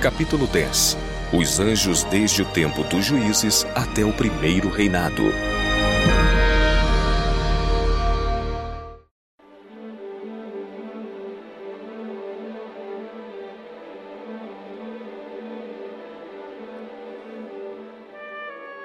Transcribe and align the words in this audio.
Capítulo 0.00 0.46
10 0.46 0.96
Os 1.32 1.58
anjos 1.58 2.04
desde 2.04 2.42
o 2.42 2.44
tempo 2.44 2.84
dos 2.84 3.04
juízes 3.04 3.66
até 3.74 4.04
o 4.04 4.12
primeiro 4.12 4.70
reinado. 4.70 5.24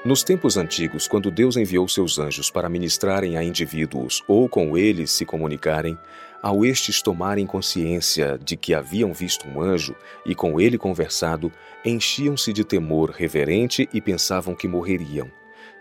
Nos 0.04 0.22
tempos 0.22 0.58
antigos, 0.58 1.08
quando 1.08 1.32
Deus 1.32 1.56
enviou 1.56 1.88
seus 1.88 2.20
anjos 2.20 2.50
para 2.50 2.68
ministrarem 2.68 3.38
a 3.38 3.44
indivíduos 3.44 4.22
ou 4.28 4.50
com 4.50 4.76
eles 4.76 5.12
se 5.12 5.26
comunicarem, 5.26 5.98
ao 6.44 6.64
estes 6.64 7.02
tomarem 7.02 7.48
consciência 7.48 8.38
de 8.38 8.56
que 8.56 8.76
haviam 8.76 9.12
visto 9.12 9.48
um 9.48 9.60
anjo 9.60 9.96
e 10.26 10.36
com 10.36 10.62
ele 10.62 10.78
conversado, 10.78 11.52
enchiam-se 11.84 12.54
de 12.54 12.64
temor 12.64 13.10
reverente 13.10 13.90
e 13.92 14.00
pensavam 14.00 14.54
que 14.54 14.68
morreriam 14.68 15.32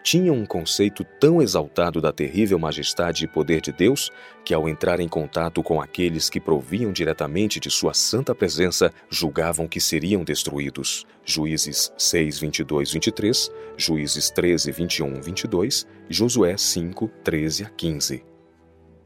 tinham 0.03 0.35
um 0.35 0.45
conceito 0.45 1.05
tão 1.21 1.41
exaltado 1.41 2.01
da 2.01 2.13
terrível 2.13 2.59
majestade 2.59 3.25
e 3.25 3.29
poder 3.29 3.61
de 3.61 3.73
Deus 3.73 4.11
que, 4.45 4.53
ao 4.53 4.69
entrar 4.69 5.01
em 5.01 5.09
contato 5.09 5.63
com 5.63 5.81
aqueles 5.81 6.29
que 6.29 6.41
proviam 6.41 6.93
diretamente 6.93 7.61
de 7.61 7.71
sua 7.71 7.95
santa 7.95 8.35
presença, 8.35 8.93
julgavam 9.09 9.69
que 9.69 9.81
seriam 9.81 10.25
destruídos. 10.25 11.07
Juízes 11.25 11.93
6, 11.97 12.39
22, 12.41 12.93
23, 12.93 13.51
Juízes 13.77 14.31
13, 14.31 14.73
21, 14.73 15.21
22, 15.21 15.87
Josué 16.09 16.57
5, 16.57 17.09
13 17.23 17.65
a 17.65 17.71
15. 17.71 18.32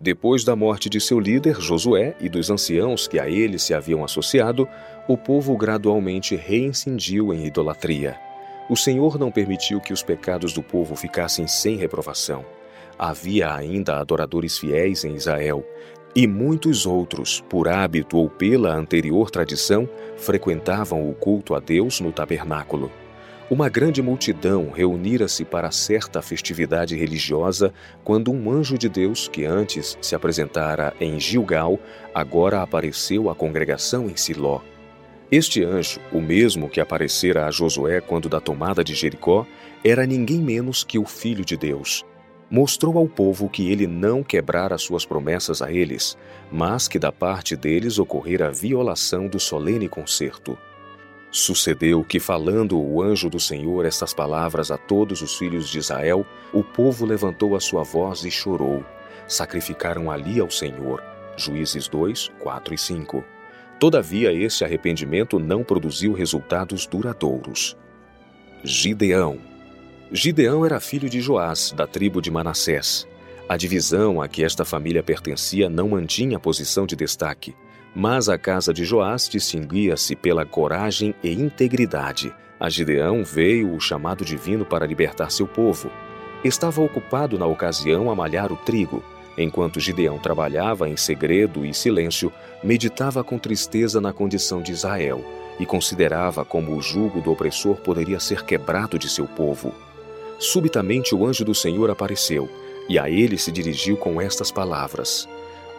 Depois 0.00 0.44
da 0.44 0.54
morte 0.54 0.90
de 0.90 1.00
seu 1.00 1.18
líder, 1.18 1.60
Josué, 1.60 2.14
e 2.20 2.28
dos 2.28 2.50
anciãos 2.50 3.08
que 3.08 3.18
a 3.18 3.28
ele 3.28 3.58
se 3.58 3.72
haviam 3.72 4.04
associado, 4.04 4.68
o 5.08 5.16
povo 5.16 5.56
gradualmente 5.56 6.36
reincindiu 6.36 7.32
em 7.32 7.46
idolatria. 7.46 8.16
O 8.68 8.76
Senhor 8.76 9.18
não 9.18 9.30
permitiu 9.30 9.80
que 9.80 9.92
os 9.92 10.02
pecados 10.02 10.52
do 10.52 10.62
povo 10.62 10.94
ficassem 10.96 11.46
sem 11.46 11.76
reprovação. 11.76 12.44
Havia 12.98 13.54
ainda 13.54 13.98
adoradores 13.98 14.58
fiéis 14.58 15.04
em 15.04 15.14
Israel, 15.14 15.64
e 16.14 16.26
muitos 16.26 16.86
outros, 16.86 17.42
por 17.48 17.68
hábito 17.68 18.16
ou 18.16 18.28
pela 18.28 18.74
anterior 18.74 19.30
tradição, 19.30 19.88
frequentavam 20.16 21.08
o 21.08 21.14
culto 21.14 21.54
a 21.54 21.60
Deus 21.60 22.00
no 22.00 22.10
tabernáculo. 22.10 22.90
Uma 23.48 23.68
grande 23.68 24.02
multidão 24.02 24.70
reunira-se 24.70 25.44
para 25.44 25.70
certa 25.70 26.20
festividade 26.20 26.96
religiosa 26.96 27.72
quando 28.02 28.32
um 28.32 28.50
anjo 28.50 28.76
de 28.76 28.88
Deus, 28.88 29.28
que 29.28 29.44
antes 29.44 29.96
se 30.02 30.16
apresentara 30.16 30.92
em 31.00 31.20
Gilgal, 31.20 31.78
agora 32.12 32.60
apareceu 32.60 33.30
à 33.30 33.36
congregação 33.36 34.10
em 34.10 34.16
Siló. 34.16 34.62
Este 35.30 35.62
anjo, 35.62 36.00
o 36.10 36.20
mesmo 36.20 36.68
que 36.68 36.80
aparecera 36.80 37.46
a 37.46 37.50
Josué 37.52 38.00
quando 38.00 38.28
da 38.28 38.40
tomada 38.40 38.82
de 38.82 38.96
Jericó, 38.96 39.46
era 39.84 40.04
ninguém 40.04 40.40
menos 40.40 40.82
que 40.82 40.98
o 40.98 41.04
Filho 41.04 41.44
de 41.44 41.56
Deus. 41.56 42.04
Mostrou 42.50 42.98
ao 42.98 43.06
povo 43.06 43.48
que 43.48 43.70
ele 43.70 43.86
não 43.86 44.24
quebrara 44.24 44.76
suas 44.76 45.06
promessas 45.06 45.62
a 45.62 45.70
eles, 45.70 46.18
mas 46.50 46.88
que 46.88 46.98
da 46.98 47.12
parte 47.12 47.54
deles 47.54 48.00
ocorrera 48.00 48.48
a 48.48 48.52
violação 48.52 49.28
do 49.28 49.38
solene 49.38 49.88
concerto. 49.88 50.58
Sucedeu 51.30 52.02
que, 52.04 52.18
falando 52.20 52.80
o 52.80 53.02
anjo 53.02 53.28
do 53.28 53.38
Senhor 53.38 53.84
estas 53.84 54.14
palavras 54.14 54.70
a 54.70 54.78
todos 54.78 55.22
os 55.22 55.36
filhos 55.36 55.68
de 55.68 55.78
Israel, 55.78 56.24
o 56.52 56.62
povo 56.62 57.04
levantou 57.04 57.54
a 57.56 57.60
sua 57.60 57.82
voz 57.82 58.24
e 58.24 58.30
chorou. 58.30 58.84
Sacrificaram 59.26 60.10
ali 60.10 60.40
ao 60.40 60.50
Senhor. 60.50 61.02
Juízes 61.36 61.88
2, 61.88 62.30
4 62.38 62.74
e 62.74 62.78
5. 62.78 63.24
Todavia, 63.78 64.32
este 64.32 64.64
arrependimento 64.64 65.38
não 65.38 65.62
produziu 65.62 66.12
resultados 66.12 66.86
duradouros. 66.86 67.76
Gideão 68.64 69.38
Gideão 70.10 70.64
era 70.64 70.80
filho 70.80 71.10
de 71.10 71.20
Joás, 71.20 71.72
da 71.72 71.86
tribo 71.86 72.22
de 72.22 72.30
Manassés. 72.30 73.06
A 73.48 73.56
divisão 73.56 74.22
a 74.22 74.28
que 74.28 74.44
esta 74.44 74.64
família 74.64 75.02
pertencia 75.02 75.68
não 75.68 75.90
mantinha 75.90 76.38
posição 76.38 76.86
de 76.86 76.96
destaque, 76.96 77.54
mas 77.96 78.28
a 78.28 78.36
casa 78.36 78.74
de 78.74 78.84
Joás 78.84 79.26
distinguia-se 79.28 80.14
pela 80.14 80.44
coragem 80.44 81.14
e 81.24 81.32
integridade. 81.32 82.32
A 82.60 82.68
Gideão 82.68 83.24
veio 83.24 83.74
o 83.74 83.80
chamado 83.80 84.24
divino 84.24 84.66
para 84.66 84.86
libertar 84.86 85.30
seu 85.30 85.46
povo. 85.46 85.90
Estava 86.44 86.82
ocupado 86.82 87.38
na 87.38 87.46
ocasião 87.46 88.10
a 88.10 88.14
malhar 88.14 88.52
o 88.52 88.56
trigo, 88.56 89.02
Enquanto 89.38 89.80
Gideão 89.80 90.18
trabalhava 90.18 90.88
em 90.88 90.96
segredo 90.96 91.64
e 91.64 91.74
silêncio, 91.74 92.32
meditava 92.62 93.22
com 93.22 93.38
tristeza 93.38 94.00
na 94.00 94.12
condição 94.12 94.62
de 94.62 94.72
Israel 94.72 95.22
e 95.60 95.66
considerava 95.66 96.44
como 96.44 96.74
o 96.74 96.80
jugo 96.80 97.20
do 97.20 97.32
opressor 97.32 97.76
poderia 97.76 98.18
ser 98.18 98.44
quebrado 98.44 98.98
de 98.98 99.08
seu 99.10 99.26
povo. 99.26 99.74
Subitamente 100.38 101.14
o 101.14 101.26
anjo 101.26 101.44
do 101.44 101.54
Senhor 101.54 101.90
apareceu 101.90 102.48
e 102.88 102.98
a 102.98 103.10
ele 103.10 103.36
se 103.36 103.52
dirigiu 103.52 103.96
com 103.96 104.20
estas 104.20 104.50
palavras: 104.50 105.28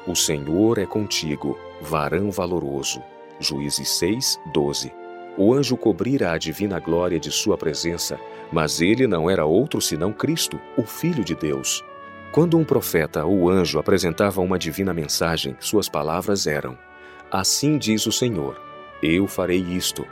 O 0.05 0.15
Senhor 0.15 0.77
é 0.77 0.85
contigo, 0.85 1.57
varão 1.81 2.31
valoroso. 2.31 3.01
Juízes 3.39 3.89
6, 3.89 4.39
12. 4.53 4.91
O 5.37 5.53
anjo 5.53 5.77
cobrira 5.77 6.31
a 6.31 6.37
divina 6.37 6.79
glória 6.79 7.19
de 7.19 7.31
sua 7.31 7.57
presença, 7.57 8.19
mas 8.51 8.81
ele 8.81 9.05
não 9.05 9.29
era 9.29 9.45
outro 9.45 9.79
senão 9.79 10.11
Cristo, 10.11 10.59
o 10.75 10.83
Filho 10.83 11.23
de 11.23 11.35
Deus. 11.35 11.83
Quando 12.31 12.57
um 12.57 12.63
profeta 12.63 13.23
ou 13.23 13.49
anjo 13.49 13.79
apresentava 13.79 14.41
uma 14.41 14.57
divina 14.57 14.93
mensagem, 14.93 15.55
suas 15.59 15.87
palavras 15.87 16.47
eram: 16.47 16.77
Assim 17.31 17.77
diz 17.77 18.05
o 18.07 18.11
Senhor, 18.11 18.59
eu 19.01 19.27
farei 19.27 19.59
isto. 19.59 20.05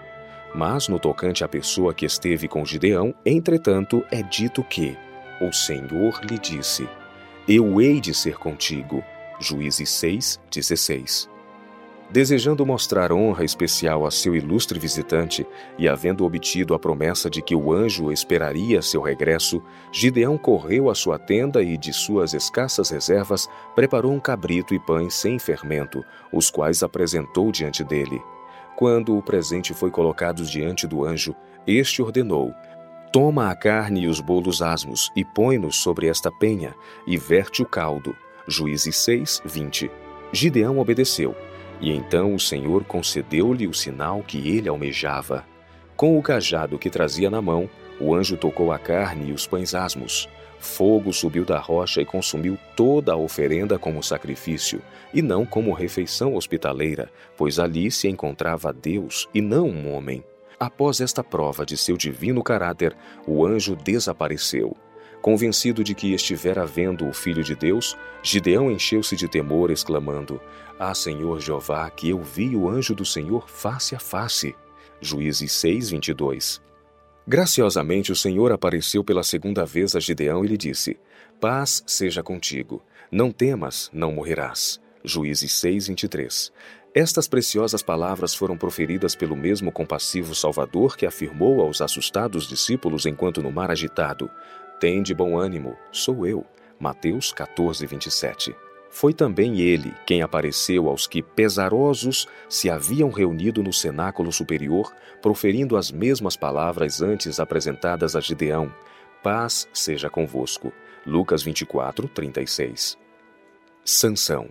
Mas 0.53 0.88
no 0.88 1.00
tocante 1.00 1.44
à 1.44 1.47
pessoa 1.47 1.94
que 1.94 2.06
esteve 2.06 2.47
com 2.47 2.64
Gideão, 2.64 3.14
entretanto, 3.26 4.06
é 4.09 4.22
dito 4.22 4.64
que 4.64 4.97
o 5.42 5.52
Senhor 5.52 6.22
lhe 6.24 6.38
disse: 6.38 6.88
Eu 7.47 7.82
hei 7.82 8.00
de 8.00 8.14
ser 8.14 8.38
contigo. 8.38 9.03
Juízes 9.40 9.90
6, 9.90 10.40
16. 10.50 11.34
Desejando 12.09 12.66
mostrar 12.66 13.11
honra 13.11 13.43
especial 13.43 14.05
a 14.05 14.11
seu 14.11 14.35
ilustre 14.35 14.79
visitante 14.79 15.45
e 15.77 15.89
havendo 15.89 16.23
obtido 16.23 16.75
a 16.75 16.79
promessa 16.79 17.29
de 17.31 17.41
que 17.41 17.55
o 17.55 17.73
anjo 17.73 18.11
esperaria 18.11 18.81
seu 18.81 19.01
regresso, 19.01 19.61
Gideão 19.91 20.38
correu 20.38 20.89
à 20.89 20.95
sua 20.95 21.17
tenda 21.17 21.63
e, 21.63 21.75
de 21.75 21.91
suas 21.91 22.33
escassas 22.33 22.91
reservas, 22.91 23.49
preparou 23.73 24.13
um 24.13 24.19
cabrito 24.19 24.75
e 24.75 24.79
pães 24.79 25.16
sem 25.16 25.39
fermento, 25.39 26.05
os 26.31 26.51
quais 26.51 26.83
apresentou 26.83 27.51
diante 27.51 27.83
dele. 27.83 28.22
Quando 28.75 29.17
o 29.17 29.22
presente 29.22 29.73
foi 29.73 29.89
colocado 29.89 30.43
diante 30.45 30.85
do 30.85 31.03
anjo, 31.03 31.35
este 31.66 32.03
ordenou: 32.03 32.53
Toma 33.11 33.49
a 33.49 33.55
carne 33.55 34.01
e 34.01 34.07
os 34.07 34.19
bolos 34.19 34.61
asmos 34.61 35.11
e 35.16 35.25
põe-nos 35.25 35.77
sobre 35.77 36.07
esta 36.07 36.31
penha 36.31 36.75
e 37.07 37.17
verte 37.17 37.63
o 37.63 37.66
caldo. 37.66 38.16
Juízes 38.47 38.95
6, 38.97 39.41
20. 39.43 39.89
Gideão 40.31 40.77
obedeceu 40.77 41.35
e 41.81 41.91
então 41.91 42.34
o 42.34 42.40
Senhor 42.40 42.84
concedeu-lhe 42.84 43.68
o 43.68 43.74
sinal 43.74 44.24
que 44.24 44.38
ele 44.50 44.69
almejava. 44.69 45.46
Com 45.96 46.18
o 46.18 46.22
cajado 46.22 46.78
que 46.78 46.90
trazia 46.90 47.30
na 47.30 47.41
mão, 47.41 47.69
o 48.00 48.13
anjo 48.13 48.36
tocou 48.36 48.72
a 48.72 48.80
carne 48.80 49.30
e 49.30 49.34
os 49.34 49.47
pães 49.47 49.74
asmos. 49.74 50.28
Fogo 50.59 51.14
subiu 51.14 51.46
da 51.46 51.59
rocha 51.59 52.02
e 52.02 52.06
consumiu 52.06 52.58
toda 52.75 53.14
a 53.14 53.18
oferenda 53.18 53.78
como 53.78 54.02
sacrifício, 54.02 54.81
e 55.14 55.22
não 55.22 55.46
como 55.46 55.74
refeição 55.74 56.35
hospitaleira, 56.35 57.09
pois 57.38 57.59
ali 57.59 57.91
se 57.91 58.08
encontrava 58.08 58.74
Deus 58.74 59.30
e 59.34 59.41
não 59.41 59.69
um 59.69 59.94
homem. 59.94 60.24
Após 60.59 61.02
esta 61.02 61.24
prova 61.24 61.66
de 61.66 61.78
seu 61.78 61.97
divino 61.97 62.41
caráter, 62.41 62.96
o 63.28 63.46
anjo 63.46 63.75
desapareceu. 63.75 64.75
Convencido 65.22 65.84
de 65.84 65.96
que 65.96 66.14
estivera 66.14 66.66
vendo 66.66 67.08
o 67.08 67.14
Filho 67.14 67.44
de 67.44 67.56
Deus, 67.56 67.98
Gideão 68.22 68.70
encheu-se 68.70 69.16
de 69.16 69.28
temor, 69.28 69.72
exclamando: 69.72 70.40
Ah, 70.79 70.94
Senhor 70.94 71.40
Jeová, 71.40 71.90
que 71.90 72.09
eu 72.09 72.22
vi 72.22 72.56
o 72.56 72.70
anjo 72.70 72.94
do 72.94 73.06
Senhor 73.06 73.50
face 73.50 73.96
a 73.96 74.00
face. 74.00 74.56
Juízes 75.02 75.52
6, 75.53 75.90
22. 75.90 76.62
Graciosamente 77.28 78.12
o 78.12 78.16
Senhor 78.16 78.52
apareceu 78.52 79.03
pela 79.03 79.23
segunda 79.23 79.66
vez 79.66 79.96
a 79.96 80.00
Gideão 80.00 80.46
e 80.46 80.47
lhe 80.47 80.58
disse: 80.58 80.97
Paz 81.41 81.84
seja 81.88 82.22
contigo. 82.22 82.84
Não 83.11 83.32
temas, 83.32 83.90
não 83.91 84.11
morrerás. 84.11 84.79
Juízes 85.03 85.53
6, 85.53 85.88
23. 85.88 86.52
Estas 86.94 87.28
preciosas 87.28 87.84
palavras 87.84 88.34
foram 88.34 88.58
proferidas 88.58 89.16
pelo 89.16 89.35
mesmo 89.35 89.72
compassivo 89.72 90.34
Salvador 90.34 90.96
que 90.96 91.06
afirmou 91.06 91.61
aos 91.61 91.82
assustados 91.82 92.47
discípulos 92.47 93.06
enquanto 93.06 93.44
no 93.44 93.52
mar 93.52 93.70
agitado: 93.70 94.29
tem 94.79 95.01
de 95.01 95.13
bom 95.13 95.37
ânimo, 95.37 95.75
sou 95.91 96.25
eu. 96.25 96.45
Mateus 96.79 97.31
14, 97.31 97.85
27. 97.85 98.55
Foi 98.89 99.13
também 99.13 99.59
ele 99.59 99.93
quem 100.05 100.22
apareceu 100.22 100.87
aos 100.87 101.05
que, 101.05 101.22
pesarosos, 101.22 102.27
se 102.47 102.69
haviam 102.69 103.09
reunido 103.09 103.61
no 103.61 103.73
cenáculo 103.73 104.31
superior, 104.31 104.93
proferindo 105.22 105.75
as 105.75 105.91
mesmas 105.91 106.37
palavras 106.37 107.01
antes 107.01 107.39
apresentadas 107.39 108.16
a 108.16 108.22
Gideão: 108.22 108.72
Paz 109.22 109.67
seja 109.73 110.09
convosco. 110.09 110.72
Lucas 111.05 111.43
24, 111.43 112.07
36. 112.07 112.97
Sansão. 113.83 114.47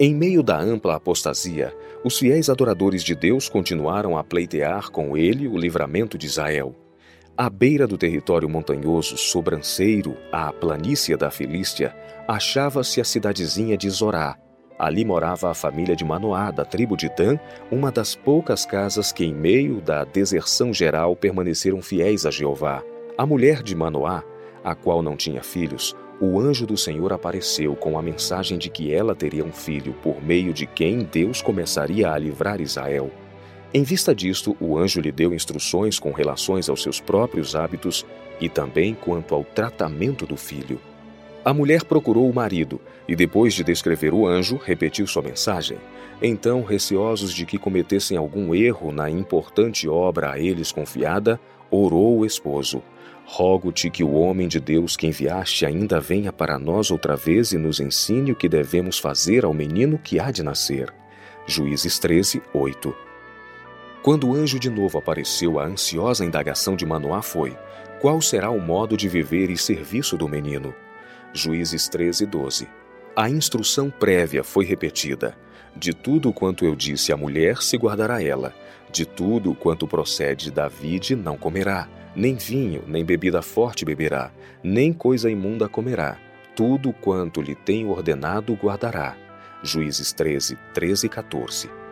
Em 0.00 0.12
meio 0.12 0.42
da 0.42 0.58
ampla 0.58 0.96
apostasia, 0.96 1.72
os 2.02 2.18
fiéis 2.18 2.50
adoradores 2.50 3.04
de 3.04 3.14
Deus 3.14 3.48
continuaram 3.48 4.18
a 4.18 4.24
pleitear 4.24 4.90
com 4.90 5.16
ele 5.16 5.46
o 5.46 5.56
livramento 5.56 6.18
de 6.18 6.26
Israel. 6.26 6.74
À 7.36 7.50
beira 7.50 7.84
do 7.84 7.98
território 7.98 8.48
montanhoso 8.48 9.16
sobranceiro 9.16 10.16
à 10.30 10.52
planície 10.52 11.16
da 11.16 11.32
Filístia, 11.32 11.92
achava-se 12.28 13.00
a 13.00 13.04
cidadezinha 13.04 13.76
de 13.76 13.90
Zorá. 13.90 14.38
Ali 14.78 15.04
morava 15.04 15.50
a 15.50 15.54
família 15.54 15.96
de 15.96 16.04
Manoá, 16.04 16.52
da 16.52 16.64
tribo 16.64 16.96
de 16.96 17.08
Dan, 17.08 17.36
uma 17.72 17.90
das 17.90 18.14
poucas 18.14 18.64
casas 18.64 19.10
que, 19.10 19.24
em 19.24 19.34
meio 19.34 19.80
da 19.80 20.04
deserção 20.04 20.72
geral, 20.72 21.16
permaneceram 21.16 21.82
fiéis 21.82 22.24
a 22.24 22.30
Jeová. 22.30 22.84
A 23.18 23.26
mulher 23.26 23.64
de 23.64 23.74
Manoá, 23.74 24.22
a 24.62 24.76
qual 24.76 25.02
não 25.02 25.16
tinha 25.16 25.42
filhos, 25.42 25.92
o 26.20 26.38
anjo 26.38 26.64
do 26.64 26.76
Senhor 26.76 27.12
apareceu 27.12 27.74
com 27.74 27.98
a 27.98 28.02
mensagem 28.02 28.56
de 28.56 28.70
que 28.70 28.94
ela 28.94 29.12
teria 29.12 29.44
um 29.44 29.52
filho, 29.52 29.92
por 30.04 30.22
meio 30.22 30.52
de 30.52 30.66
quem 30.66 31.00
Deus 31.00 31.42
começaria 31.42 32.12
a 32.12 32.16
livrar 32.16 32.60
Israel. 32.60 33.10
Em 33.76 33.82
vista 33.82 34.14
disto, 34.14 34.56
o 34.60 34.78
anjo 34.78 35.00
lhe 35.00 35.10
deu 35.10 35.34
instruções 35.34 35.98
com 35.98 36.12
relações 36.12 36.68
aos 36.68 36.80
seus 36.80 37.00
próprios 37.00 37.56
hábitos 37.56 38.06
e 38.40 38.48
também 38.48 38.94
quanto 38.94 39.34
ao 39.34 39.42
tratamento 39.42 40.24
do 40.24 40.36
filho. 40.36 40.80
A 41.44 41.52
mulher 41.52 41.82
procurou 41.82 42.30
o 42.30 42.32
marido 42.32 42.80
e, 43.08 43.16
depois 43.16 43.52
de 43.52 43.64
descrever 43.64 44.14
o 44.14 44.28
anjo, 44.28 44.60
repetiu 44.64 45.08
sua 45.08 45.22
mensagem. 45.22 45.76
Então, 46.22 46.62
receosos 46.62 47.34
de 47.34 47.44
que 47.44 47.58
cometessem 47.58 48.16
algum 48.16 48.54
erro 48.54 48.92
na 48.92 49.10
importante 49.10 49.88
obra 49.88 50.30
a 50.30 50.38
eles 50.38 50.70
confiada, 50.70 51.40
orou 51.68 52.20
o 52.20 52.24
esposo. 52.24 52.80
Rogo-te 53.26 53.90
que 53.90 54.04
o 54.04 54.12
homem 54.12 54.46
de 54.46 54.60
Deus 54.60 54.96
que 54.96 55.08
enviaste 55.08 55.66
ainda 55.66 55.98
venha 55.98 56.32
para 56.32 56.60
nós 56.60 56.92
outra 56.92 57.16
vez 57.16 57.50
e 57.50 57.58
nos 57.58 57.80
ensine 57.80 58.30
o 58.30 58.36
que 58.36 58.48
devemos 58.48 59.00
fazer 59.00 59.44
ao 59.44 59.52
menino 59.52 59.98
que 59.98 60.20
há 60.20 60.30
de 60.30 60.44
nascer. 60.44 60.94
Juízes 61.44 61.98
13, 61.98 62.40
8. 62.54 63.13
Quando 64.04 64.28
o 64.28 64.34
anjo 64.34 64.60
de 64.60 64.68
novo 64.68 64.98
apareceu, 64.98 65.58
a 65.58 65.64
ansiosa 65.64 66.26
indagação 66.26 66.76
de 66.76 66.84
Manoá 66.84 67.22
foi: 67.22 67.56
Qual 68.02 68.20
será 68.20 68.50
o 68.50 68.60
modo 68.60 68.98
de 68.98 69.08
viver 69.08 69.48
e 69.48 69.56
serviço 69.56 70.14
do 70.18 70.28
menino? 70.28 70.74
Juízes 71.32 71.88
13, 71.88 72.26
12. 72.26 72.68
A 73.16 73.30
instrução 73.30 73.88
prévia 73.88 74.44
foi 74.44 74.66
repetida. 74.66 75.34
De 75.74 75.94
tudo 75.94 76.34
quanto 76.34 76.66
eu 76.66 76.76
disse 76.76 77.14
à 77.14 77.16
mulher 77.16 77.62
se 77.62 77.78
guardará 77.78 78.22
ela. 78.22 78.54
De 78.92 79.06
tudo 79.06 79.54
quanto 79.54 79.88
procede 79.88 80.50
da 80.50 80.68
vide 80.68 81.16
não 81.16 81.38
comerá 81.38 81.88
nem 82.14 82.34
vinho, 82.34 82.84
nem 82.86 83.02
bebida 83.06 83.40
forte 83.40 83.86
beberá, 83.86 84.30
nem 84.62 84.92
coisa 84.92 85.30
imunda 85.30 85.66
comerá. 85.66 86.18
Tudo 86.54 86.92
quanto 86.92 87.40
lhe 87.40 87.54
tenho 87.54 87.88
ordenado 87.88 88.52
guardará. 88.52 89.16
Juízes 89.62 90.12
13, 90.12 90.58
13 90.74 91.06
e 91.06 91.08
14. 91.08 91.83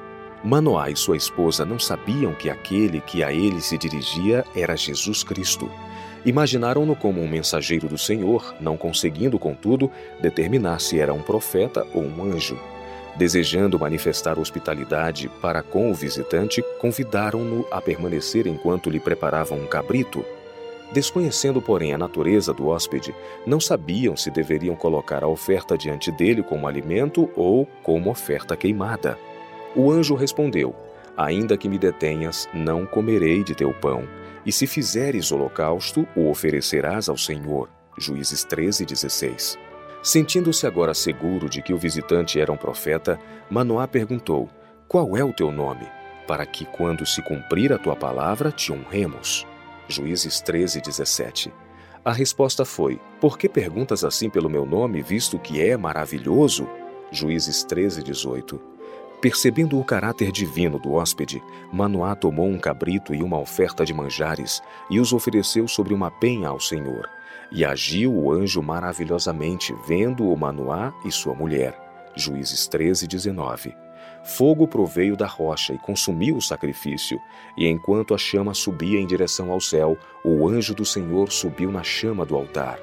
Manoá 0.44 0.90
e 0.90 0.96
sua 0.96 1.16
esposa 1.16 1.64
não 1.64 1.78
sabiam 1.78 2.34
que 2.34 2.50
aquele 2.50 3.00
que 3.00 3.22
a 3.22 3.32
ele 3.32 3.60
se 3.60 3.78
dirigia 3.78 4.44
era 4.56 4.76
Jesus 4.76 5.22
Cristo. 5.22 5.70
Imaginaram-no 6.24 6.96
como 6.96 7.20
um 7.20 7.28
mensageiro 7.28 7.88
do 7.88 7.96
Senhor, 7.96 8.54
não 8.60 8.76
conseguindo, 8.76 9.38
contudo, 9.38 9.88
determinar 10.20 10.80
se 10.80 10.98
era 10.98 11.14
um 11.14 11.22
profeta 11.22 11.86
ou 11.94 12.02
um 12.02 12.24
anjo. 12.24 12.58
Desejando 13.14 13.78
manifestar 13.78 14.36
hospitalidade 14.36 15.28
para 15.40 15.62
com 15.62 15.90
o 15.90 15.94
visitante, 15.94 16.60
convidaram-no 16.80 17.64
a 17.70 17.80
permanecer 17.80 18.46
enquanto 18.48 18.90
lhe 18.90 18.98
preparavam 18.98 19.58
um 19.58 19.66
cabrito. 19.66 20.24
Desconhecendo, 20.92 21.62
porém, 21.62 21.94
a 21.94 21.98
natureza 21.98 22.52
do 22.52 22.68
hóspede, 22.68 23.14
não 23.46 23.60
sabiam 23.60 24.16
se 24.16 24.30
deveriam 24.30 24.74
colocar 24.74 25.22
a 25.22 25.28
oferta 25.28 25.78
diante 25.78 26.10
dele 26.10 26.42
como 26.42 26.66
alimento 26.66 27.30
ou 27.36 27.66
como 27.82 28.10
oferta 28.10 28.56
queimada. 28.56 29.16
O 29.74 29.90
anjo 29.90 30.14
respondeu: 30.14 30.74
Ainda 31.16 31.56
que 31.56 31.68
me 31.68 31.78
detenhas, 31.78 32.48
não 32.52 32.86
comerei 32.86 33.42
de 33.42 33.54
teu 33.54 33.72
pão, 33.72 34.08
e 34.44 34.52
se 34.52 34.66
fizeres 34.66 35.30
holocausto, 35.30 36.06
o 36.16 36.28
oferecerás 36.28 37.08
ao 37.08 37.16
Senhor. 37.16 37.68
Juízes 37.98 38.44
13, 38.44 38.84
16. 38.84 39.58
Sentindo-se 40.02 40.66
agora 40.66 40.94
seguro 40.94 41.48
de 41.48 41.62
que 41.62 41.72
o 41.72 41.78
visitante 41.78 42.40
era 42.40 42.50
um 42.50 42.56
profeta, 42.56 43.18
Manoá 43.48 43.86
perguntou: 43.86 44.48
Qual 44.88 45.16
é 45.16 45.24
o 45.24 45.32
teu 45.32 45.52
nome? 45.52 45.86
Para 46.26 46.44
que, 46.44 46.64
quando 46.64 47.06
se 47.06 47.22
cumprir 47.22 47.72
a 47.72 47.78
tua 47.78 47.94
palavra, 47.94 48.50
te 48.50 48.72
honremos. 48.72 49.46
Juízes 49.88 50.40
13, 50.40 50.80
17. 50.80 51.52
A 52.04 52.12
resposta 52.12 52.64
foi: 52.64 53.00
Por 53.20 53.38
que 53.38 53.48
perguntas 53.48 54.04
assim 54.04 54.28
pelo 54.28 54.50
meu 54.50 54.66
nome, 54.66 55.02
visto 55.02 55.38
que 55.38 55.62
é 55.62 55.76
maravilhoso? 55.76 56.68
Juízes 57.12 57.62
13, 57.62 58.02
18. 58.02 58.71
Percebendo 59.22 59.78
o 59.78 59.84
caráter 59.84 60.32
divino 60.32 60.80
do 60.80 60.94
hóspede, 60.94 61.40
Manoá 61.72 62.16
tomou 62.16 62.48
um 62.48 62.58
cabrito 62.58 63.14
e 63.14 63.22
uma 63.22 63.38
oferta 63.38 63.84
de 63.84 63.94
manjares 63.94 64.60
e 64.90 64.98
os 64.98 65.12
ofereceu 65.12 65.68
sobre 65.68 65.94
uma 65.94 66.10
penha 66.10 66.48
ao 66.48 66.58
Senhor. 66.58 67.08
E 67.52 67.64
agiu 67.64 68.12
o 68.12 68.32
anjo 68.32 68.60
maravilhosamente, 68.60 69.72
vendo 69.86 70.28
o 70.28 70.36
Manoá 70.36 70.92
e 71.04 71.12
sua 71.12 71.36
mulher. 71.36 71.78
Juízes 72.16 72.66
13, 72.66 73.06
19. 73.06 73.72
Fogo 74.24 74.66
proveio 74.66 75.16
da 75.16 75.28
rocha 75.28 75.72
e 75.72 75.78
consumiu 75.78 76.36
o 76.36 76.42
sacrifício, 76.42 77.16
e 77.56 77.68
enquanto 77.68 78.14
a 78.14 78.18
chama 78.18 78.52
subia 78.54 78.98
em 78.98 79.06
direção 79.06 79.52
ao 79.52 79.60
céu, 79.60 79.96
o 80.24 80.48
anjo 80.48 80.74
do 80.74 80.84
Senhor 80.84 81.30
subiu 81.30 81.70
na 81.70 81.84
chama 81.84 82.26
do 82.26 82.34
altar. 82.34 82.80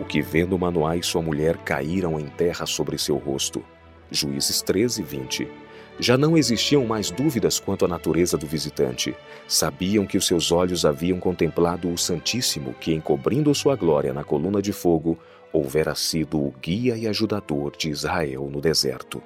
O 0.00 0.06
que 0.06 0.22
vendo 0.22 0.58
Manoá 0.58 0.96
e 0.96 1.02
sua 1.02 1.20
mulher 1.20 1.58
caíram 1.58 2.18
em 2.18 2.26
terra 2.26 2.64
sobre 2.64 2.96
seu 2.96 3.18
rosto. 3.18 3.62
Juízes 4.10 4.62
13, 4.62 5.02
20. 5.02 5.63
Já 5.98 6.18
não 6.18 6.36
existiam 6.36 6.84
mais 6.84 7.10
dúvidas 7.10 7.60
quanto 7.60 7.84
à 7.84 7.88
natureza 7.88 8.36
do 8.36 8.46
visitante. 8.46 9.14
Sabiam 9.46 10.04
que 10.04 10.18
os 10.18 10.26
seus 10.26 10.50
olhos 10.50 10.84
haviam 10.84 11.20
contemplado 11.20 11.88
o 11.88 11.96
Santíssimo, 11.96 12.74
que, 12.80 12.92
encobrindo 12.92 13.54
sua 13.54 13.76
glória 13.76 14.12
na 14.12 14.24
coluna 14.24 14.60
de 14.60 14.72
fogo, 14.72 15.18
houvera 15.52 15.94
sido 15.94 16.38
o 16.38 16.52
guia 16.60 16.96
e 16.96 17.06
ajudador 17.06 17.76
de 17.76 17.90
Israel 17.90 18.50
no 18.50 18.60
deserto. 18.60 19.22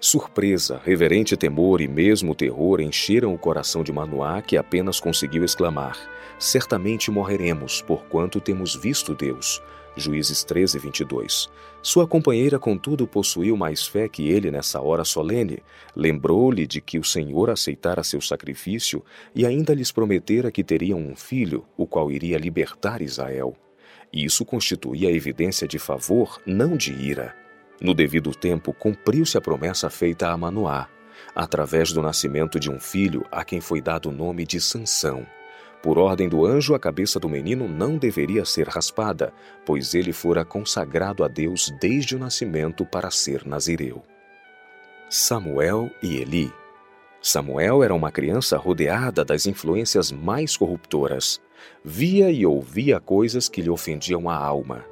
Surpresa, 0.00 0.80
reverente 0.84 1.36
temor 1.36 1.80
e 1.80 1.88
mesmo 1.88 2.34
terror 2.34 2.80
encheram 2.80 3.34
o 3.34 3.38
coração 3.38 3.82
de 3.82 3.90
Manoá, 3.90 4.40
que 4.42 4.56
apenas 4.56 5.00
conseguiu 5.00 5.42
exclamar: 5.42 5.98
Certamente 6.38 7.10
morreremos, 7.10 7.82
porquanto 7.82 8.40
temos 8.40 8.76
visto 8.76 9.14
Deus. 9.14 9.60
Juízes 9.96 10.44
13, 10.44 10.78
22. 10.78 11.50
Sua 11.88 12.06
companheira, 12.06 12.58
contudo, 12.58 13.06
possuiu 13.06 13.56
mais 13.56 13.86
fé 13.86 14.10
que 14.10 14.28
ele 14.28 14.50
nessa 14.50 14.78
hora 14.78 15.06
solene. 15.06 15.62
Lembrou-lhe 15.96 16.66
de 16.66 16.82
que 16.82 16.98
o 16.98 17.02
Senhor 17.02 17.48
aceitara 17.48 18.04
seu 18.04 18.20
sacrifício 18.20 19.02
e 19.34 19.46
ainda 19.46 19.72
lhes 19.72 19.90
prometera 19.90 20.52
que 20.52 20.62
teriam 20.62 20.98
um 20.98 21.16
filho, 21.16 21.64
o 21.78 21.86
qual 21.86 22.12
iria 22.12 22.36
libertar 22.36 23.00
Israel. 23.00 23.56
Isso 24.12 24.44
constituía 24.44 25.10
evidência 25.10 25.66
de 25.66 25.78
favor, 25.78 26.38
não 26.44 26.76
de 26.76 26.92
ira. 26.92 27.34
No 27.80 27.94
devido 27.94 28.34
tempo, 28.34 28.74
cumpriu-se 28.74 29.38
a 29.38 29.40
promessa 29.40 29.88
feita 29.88 30.28
a 30.28 30.36
Manoá, 30.36 30.90
através 31.34 31.90
do 31.90 32.02
nascimento 32.02 32.60
de 32.60 32.70
um 32.70 32.78
filho 32.78 33.24
a 33.32 33.42
quem 33.42 33.62
foi 33.62 33.80
dado 33.80 34.10
o 34.10 34.12
nome 34.12 34.44
de 34.44 34.60
Sansão. 34.60 35.26
Por 35.82 35.98
ordem 35.98 36.28
do 36.28 36.44
anjo, 36.44 36.74
a 36.74 36.78
cabeça 36.78 37.20
do 37.20 37.28
menino 37.28 37.68
não 37.68 37.96
deveria 37.96 38.44
ser 38.44 38.68
raspada, 38.68 39.32
pois 39.64 39.94
ele 39.94 40.12
fora 40.12 40.44
consagrado 40.44 41.22
a 41.22 41.28
Deus 41.28 41.72
desde 41.80 42.16
o 42.16 42.18
nascimento 42.18 42.84
para 42.84 43.10
ser 43.10 43.46
nazireu. 43.46 44.02
Samuel 45.08 45.90
e 46.02 46.16
Eli 46.16 46.52
Samuel 47.20 47.82
era 47.82 47.94
uma 47.94 48.12
criança 48.12 48.56
rodeada 48.56 49.24
das 49.24 49.46
influências 49.46 50.12
mais 50.12 50.56
corruptoras. 50.56 51.40
Via 51.84 52.30
e 52.30 52.46
ouvia 52.46 53.00
coisas 53.00 53.48
que 53.48 53.60
lhe 53.60 53.70
ofendiam 53.70 54.28
a 54.30 54.36
alma. 54.36 54.84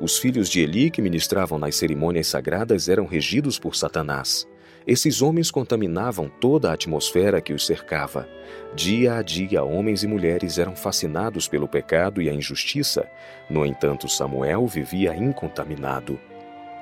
Os 0.00 0.18
filhos 0.18 0.48
de 0.48 0.60
Eli 0.60 0.90
que 0.90 1.02
ministravam 1.02 1.58
nas 1.58 1.76
cerimônias 1.76 2.26
sagradas 2.26 2.88
eram 2.88 3.06
regidos 3.06 3.58
por 3.58 3.76
Satanás. 3.76 4.48
Esses 4.86 5.22
homens 5.22 5.50
contaminavam 5.50 6.28
toda 6.28 6.70
a 6.70 6.74
atmosfera 6.74 7.40
que 7.40 7.54
os 7.54 7.64
cercava. 7.64 8.28
Dia 8.74 9.14
a 9.14 9.22
dia, 9.22 9.64
homens 9.64 10.02
e 10.02 10.06
mulheres 10.06 10.58
eram 10.58 10.76
fascinados 10.76 11.48
pelo 11.48 11.66
pecado 11.66 12.20
e 12.20 12.28
a 12.28 12.34
injustiça. 12.34 13.08
No 13.48 13.64
entanto, 13.64 14.08
Samuel 14.08 14.66
vivia 14.66 15.16
incontaminado. 15.16 16.20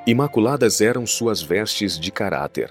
Imaculadas 0.05 0.81
eram 0.81 1.07
suas 1.07 1.41
vestes 1.41 1.97
de 1.97 2.11
caráter. 2.11 2.71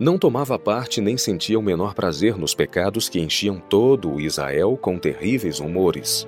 Não 0.00 0.18
tomava 0.18 0.58
parte 0.58 1.00
nem 1.00 1.16
sentia 1.16 1.56
o 1.56 1.62
menor 1.62 1.94
prazer 1.94 2.36
nos 2.36 2.56
pecados 2.56 3.08
que 3.08 3.20
enchiam 3.20 3.60
todo 3.60 4.10
o 4.10 4.20
Israel 4.20 4.76
com 4.76 4.98
terríveis 4.98 5.60
humores. 5.60 6.26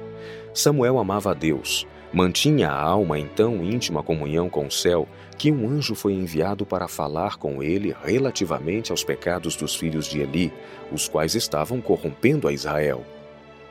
Samuel 0.53 0.97
amava 0.97 1.33
a 1.33 1.35
Deus, 1.35 1.85
Mantinha 2.15 2.69
a 2.69 2.81
alma 2.81 3.19
em 3.19 3.27
tão 3.27 3.65
íntima 3.65 4.01
comunhão 4.01 4.49
com 4.49 4.69
o 4.69 4.71
céu 4.71 5.09
que 5.37 5.51
um 5.51 5.69
anjo 5.69 5.97
foi 5.97 6.13
enviado 6.13 6.65
para 6.65 6.87
falar 6.87 7.39
com 7.39 7.61
ele 7.61 7.93
relativamente 8.05 8.93
aos 8.93 9.03
pecados 9.03 9.57
dos 9.57 9.75
filhos 9.75 10.07
de 10.07 10.21
Eli, 10.21 10.53
os 10.93 11.09
quais 11.09 11.35
estavam 11.35 11.81
corrompendo 11.81 12.47
a 12.47 12.53
Israel. 12.53 13.05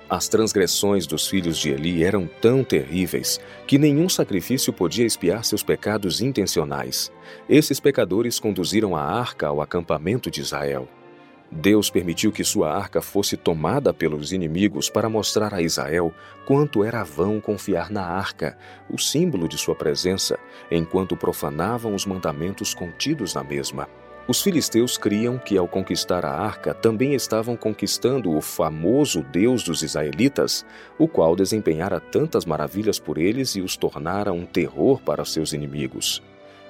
As 0.09 0.27
transgressões 0.27 1.07
dos 1.07 1.25
filhos 1.25 1.57
de 1.57 1.69
Eli 1.69 2.03
eram 2.03 2.27
tão 2.41 2.65
terríveis 2.65 3.39
que 3.65 3.77
nenhum 3.77 4.09
sacrifício 4.09 4.73
podia 4.73 5.05
expiar 5.05 5.45
seus 5.45 5.63
pecados 5.63 6.19
intencionais. 6.19 7.13
Esses 7.47 7.79
pecadores 7.79 8.41
conduziram 8.41 8.93
a 8.93 9.01
arca 9.01 9.47
ao 9.47 9.61
acampamento 9.61 10.29
de 10.29 10.41
Israel. 10.41 10.89
Deus 11.55 11.89
permitiu 11.89 12.31
que 12.31 12.43
sua 12.43 12.73
arca 12.75 12.99
fosse 12.99 13.37
tomada 13.37 13.93
pelos 13.93 14.33
inimigos 14.33 14.89
para 14.89 15.07
mostrar 15.07 15.53
a 15.53 15.61
Israel 15.61 16.11
quanto 16.47 16.83
era 16.83 17.03
vão 17.03 17.39
confiar 17.39 17.91
na 17.91 18.03
arca, 18.03 18.57
o 18.89 18.97
símbolo 18.97 19.47
de 19.47 19.57
sua 19.57 19.75
presença, 19.75 20.39
enquanto 20.71 21.15
profanavam 21.15 21.93
os 21.93 22.05
mandamentos 22.07 22.73
contidos 22.73 23.35
na 23.35 23.43
mesma. 23.43 23.87
Os 24.27 24.41
filisteus 24.41 24.97
criam 24.97 25.37
que, 25.37 25.57
ao 25.57 25.67
conquistar 25.67 26.25
a 26.25 26.31
arca, 26.31 26.73
também 26.73 27.13
estavam 27.13 27.55
conquistando 27.55 28.35
o 28.35 28.41
famoso 28.41 29.21
Deus 29.21 29.63
dos 29.63 29.83
israelitas, 29.83 30.65
o 30.97 31.07
qual 31.07 31.35
desempenhara 31.35 31.99
tantas 31.99 32.45
maravilhas 32.45 32.97
por 32.97 33.17
eles 33.17 33.55
e 33.55 33.61
os 33.61 33.77
tornara 33.77 34.33
um 34.33 34.45
terror 34.45 35.01
para 35.01 35.25
seus 35.25 35.53
inimigos. 35.53 36.23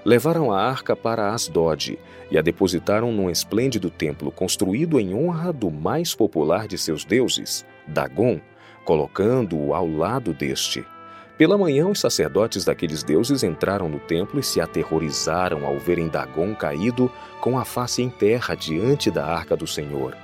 Levaram 0.05 0.51
a 0.51 0.61
arca 0.61 0.95
para 0.95 1.33
Asdod 1.33 1.97
e 2.29 2.37
a 2.37 2.41
depositaram 2.41 3.11
num 3.11 3.29
esplêndido 3.29 3.89
templo 3.89 4.31
construído 4.31 4.99
em 4.99 5.13
honra 5.13 5.53
do 5.53 5.71
mais 5.71 6.13
popular 6.13 6.67
de 6.67 6.77
seus 6.77 7.05
deuses, 7.05 7.65
Dagon, 7.87 8.41
colocando-o 8.83 9.73
ao 9.73 9.87
lado 9.87 10.33
deste. 10.33 10.85
Pela 11.37 11.57
manhã, 11.57 11.87
os 11.87 11.99
sacerdotes 11.99 12.65
daqueles 12.65 13.01
deuses 13.01 13.43
entraram 13.43 13.89
no 13.89 13.99
templo 13.99 14.39
e 14.39 14.43
se 14.43 14.61
aterrorizaram 14.61 15.65
ao 15.65 15.79
verem 15.79 16.07
Dagon 16.07 16.53
caído 16.53 17.11
com 17.41 17.57
a 17.57 17.65
face 17.65 18.01
em 18.01 18.09
terra 18.09 18.55
diante 18.55 19.09
da 19.09 19.25
arca 19.25 19.55
do 19.55 19.65
Senhor. 19.65 20.15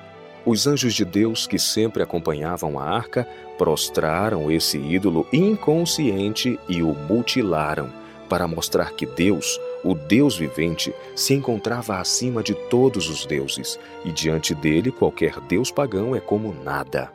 Os 0.45 0.67
anjos 0.67 0.93
de 0.93 1.03
Deus 1.03 1.47
que 1.47 1.57
sempre 1.57 2.03
acompanhavam 2.03 2.79
a 2.79 2.83
arca 2.83 3.27
prostraram 3.57 4.51
esse 4.51 4.77
ídolo 4.77 5.27
inconsciente 5.33 6.59
e 6.67 6.81
o 6.81 6.93
mutilaram, 6.93 7.89
para 8.29 8.47
mostrar 8.47 8.91
que 8.91 9.05
Deus, 9.05 9.59
o 9.83 9.93
Deus 9.93 10.37
vivente, 10.37 10.93
se 11.15 11.33
encontrava 11.33 11.97
acima 11.97 12.43
de 12.43 12.53
todos 12.53 13.09
os 13.09 13.25
deuses, 13.25 13.79
e 14.03 14.11
diante 14.11 14.53
dele 14.53 14.91
qualquer 14.91 15.39
deus 15.41 15.71
pagão 15.71 16.15
é 16.15 16.19
como 16.19 16.53
nada. 16.53 17.11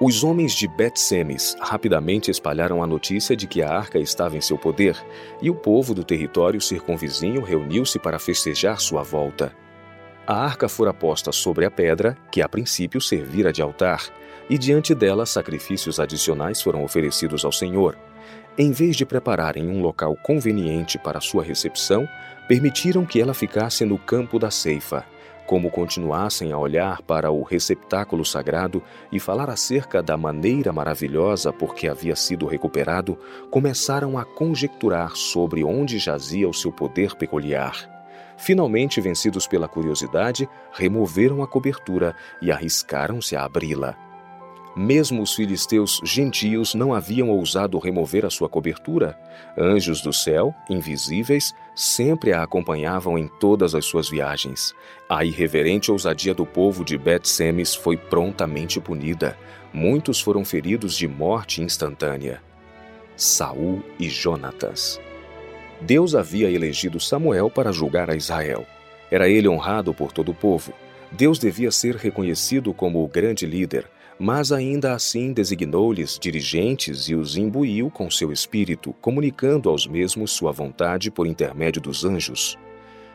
Os 0.00 0.22
homens 0.22 0.52
de 0.52 0.68
Bet-Semes 0.68 1.56
rapidamente 1.58 2.30
espalharam 2.30 2.82
a 2.82 2.86
notícia 2.86 3.34
de 3.34 3.48
que 3.48 3.62
a 3.62 3.70
arca 3.70 3.98
estava 3.98 4.36
em 4.36 4.40
seu 4.40 4.56
poder, 4.56 4.96
e 5.42 5.50
o 5.50 5.54
povo 5.54 5.92
do 5.92 6.04
território 6.04 6.60
circunvizinho 6.60 7.42
reuniu-se 7.42 7.98
para 7.98 8.18
festejar 8.18 8.80
sua 8.80 9.02
volta. 9.02 9.52
A 10.24 10.44
arca 10.44 10.68
fora 10.68 10.94
posta 10.94 11.32
sobre 11.32 11.64
a 11.64 11.70
pedra, 11.70 12.16
que 12.30 12.40
a 12.40 12.48
princípio 12.48 13.00
servira 13.00 13.52
de 13.52 13.60
altar, 13.60 14.04
e 14.48 14.56
diante 14.56 14.94
dela 14.94 15.26
sacrifícios 15.26 15.98
adicionais 15.98 16.62
foram 16.62 16.84
oferecidos 16.84 17.44
ao 17.44 17.50
Senhor. 17.50 17.98
Em 18.60 18.72
vez 18.72 18.96
de 18.96 19.06
prepararem 19.06 19.68
um 19.68 19.80
local 19.80 20.16
conveniente 20.16 20.98
para 20.98 21.20
sua 21.20 21.44
recepção, 21.44 22.08
permitiram 22.48 23.06
que 23.06 23.20
ela 23.20 23.32
ficasse 23.32 23.84
no 23.84 23.96
campo 23.96 24.36
da 24.36 24.50
ceifa. 24.50 25.06
Como 25.46 25.70
continuassem 25.70 26.50
a 26.50 26.58
olhar 26.58 27.00
para 27.02 27.30
o 27.30 27.44
receptáculo 27.44 28.24
sagrado 28.24 28.82
e 29.12 29.20
falar 29.20 29.48
acerca 29.48 30.02
da 30.02 30.16
maneira 30.16 30.72
maravilhosa 30.72 31.52
por 31.52 31.72
que 31.72 31.86
havia 31.86 32.16
sido 32.16 32.46
recuperado, 32.46 33.16
começaram 33.48 34.18
a 34.18 34.24
conjecturar 34.24 35.14
sobre 35.14 35.62
onde 35.62 35.96
jazia 36.00 36.48
o 36.48 36.52
seu 36.52 36.72
poder 36.72 37.14
peculiar. 37.14 37.88
Finalmente, 38.36 39.00
vencidos 39.00 39.46
pela 39.46 39.68
curiosidade, 39.68 40.48
removeram 40.72 41.44
a 41.44 41.46
cobertura 41.46 42.12
e 42.42 42.50
arriscaram-se 42.50 43.36
a 43.36 43.44
abri-la. 43.44 44.07
Mesmo 44.78 45.22
os 45.22 45.34
filisteus 45.34 46.00
gentios 46.04 46.72
não 46.72 46.94
haviam 46.94 47.30
ousado 47.30 47.76
remover 47.80 48.24
a 48.24 48.30
sua 48.30 48.48
cobertura. 48.48 49.18
Anjos 49.58 50.00
do 50.00 50.12
céu, 50.12 50.54
invisíveis, 50.70 51.52
sempre 51.74 52.32
a 52.32 52.44
acompanhavam 52.44 53.18
em 53.18 53.26
todas 53.26 53.74
as 53.74 53.84
suas 53.84 54.08
viagens. 54.08 54.72
A 55.08 55.24
irreverente 55.24 55.90
ousadia 55.90 56.32
do 56.32 56.46
povo 56.46 56.84
de 56.84 56.96
Bet-Semes 56.96 57.74
foi 57.74 57.96
prontamente 57.96 58.78
punida. 58.78 59.36
Muitos 59.72 60.20
foram 60.20 60.44
feridos 60.44 60.96
de 60.96 61.08
morte 61.08 61.60
instantânea. 61.60 62.40
Saul 63.16 63.82
e 63.98 64.08
Jonatas. 64.08 65.00
Deus 65.80 66.14
havia 66.14 66.48
elegido 66.48 67.00
Samuel 67.00 67.50
para 67.50 67.72
julgar 67.72 68.08
a 68.10 68.14
Israel. 68.14 68.64
Era 69.10 69.28
ele 69.28 69.48
honrado 69.48 69.92
por 69.92 70.12
todo 70.12 70.30
o 70.30 70.34
povo. 70.34 70.72
Deus 71.10 71.36
devia 71.36 71.72
ser 71.72 71.96
reconhecido 71.96 72.72
como 72.72 73.02
o 73.02 73.08
grande 73.08 73.44
líder, 73.44 73.90
mas 74.18 74.50
ainda 74.50 74.94
assim 74.94 75.32
designou-lhes 75.32 76.18
dirigentes 76.18 77.08
e 77.08 77.14
os 77.14 77.36
imbuiu 77.36 77.90
com 77.90 78.10
seu 78.10 78.32
espírito, 78.32 78.92
comunicando 79.00 79.70
aos 79.70 79.86
mesmos 79.86 80.32
sua 80.32 80.50
vontade 80.50 81.10
por 81.10 81.26
intermédio 81.26 81.80
dos 81.80 82.04
anjos. 82.04 82.58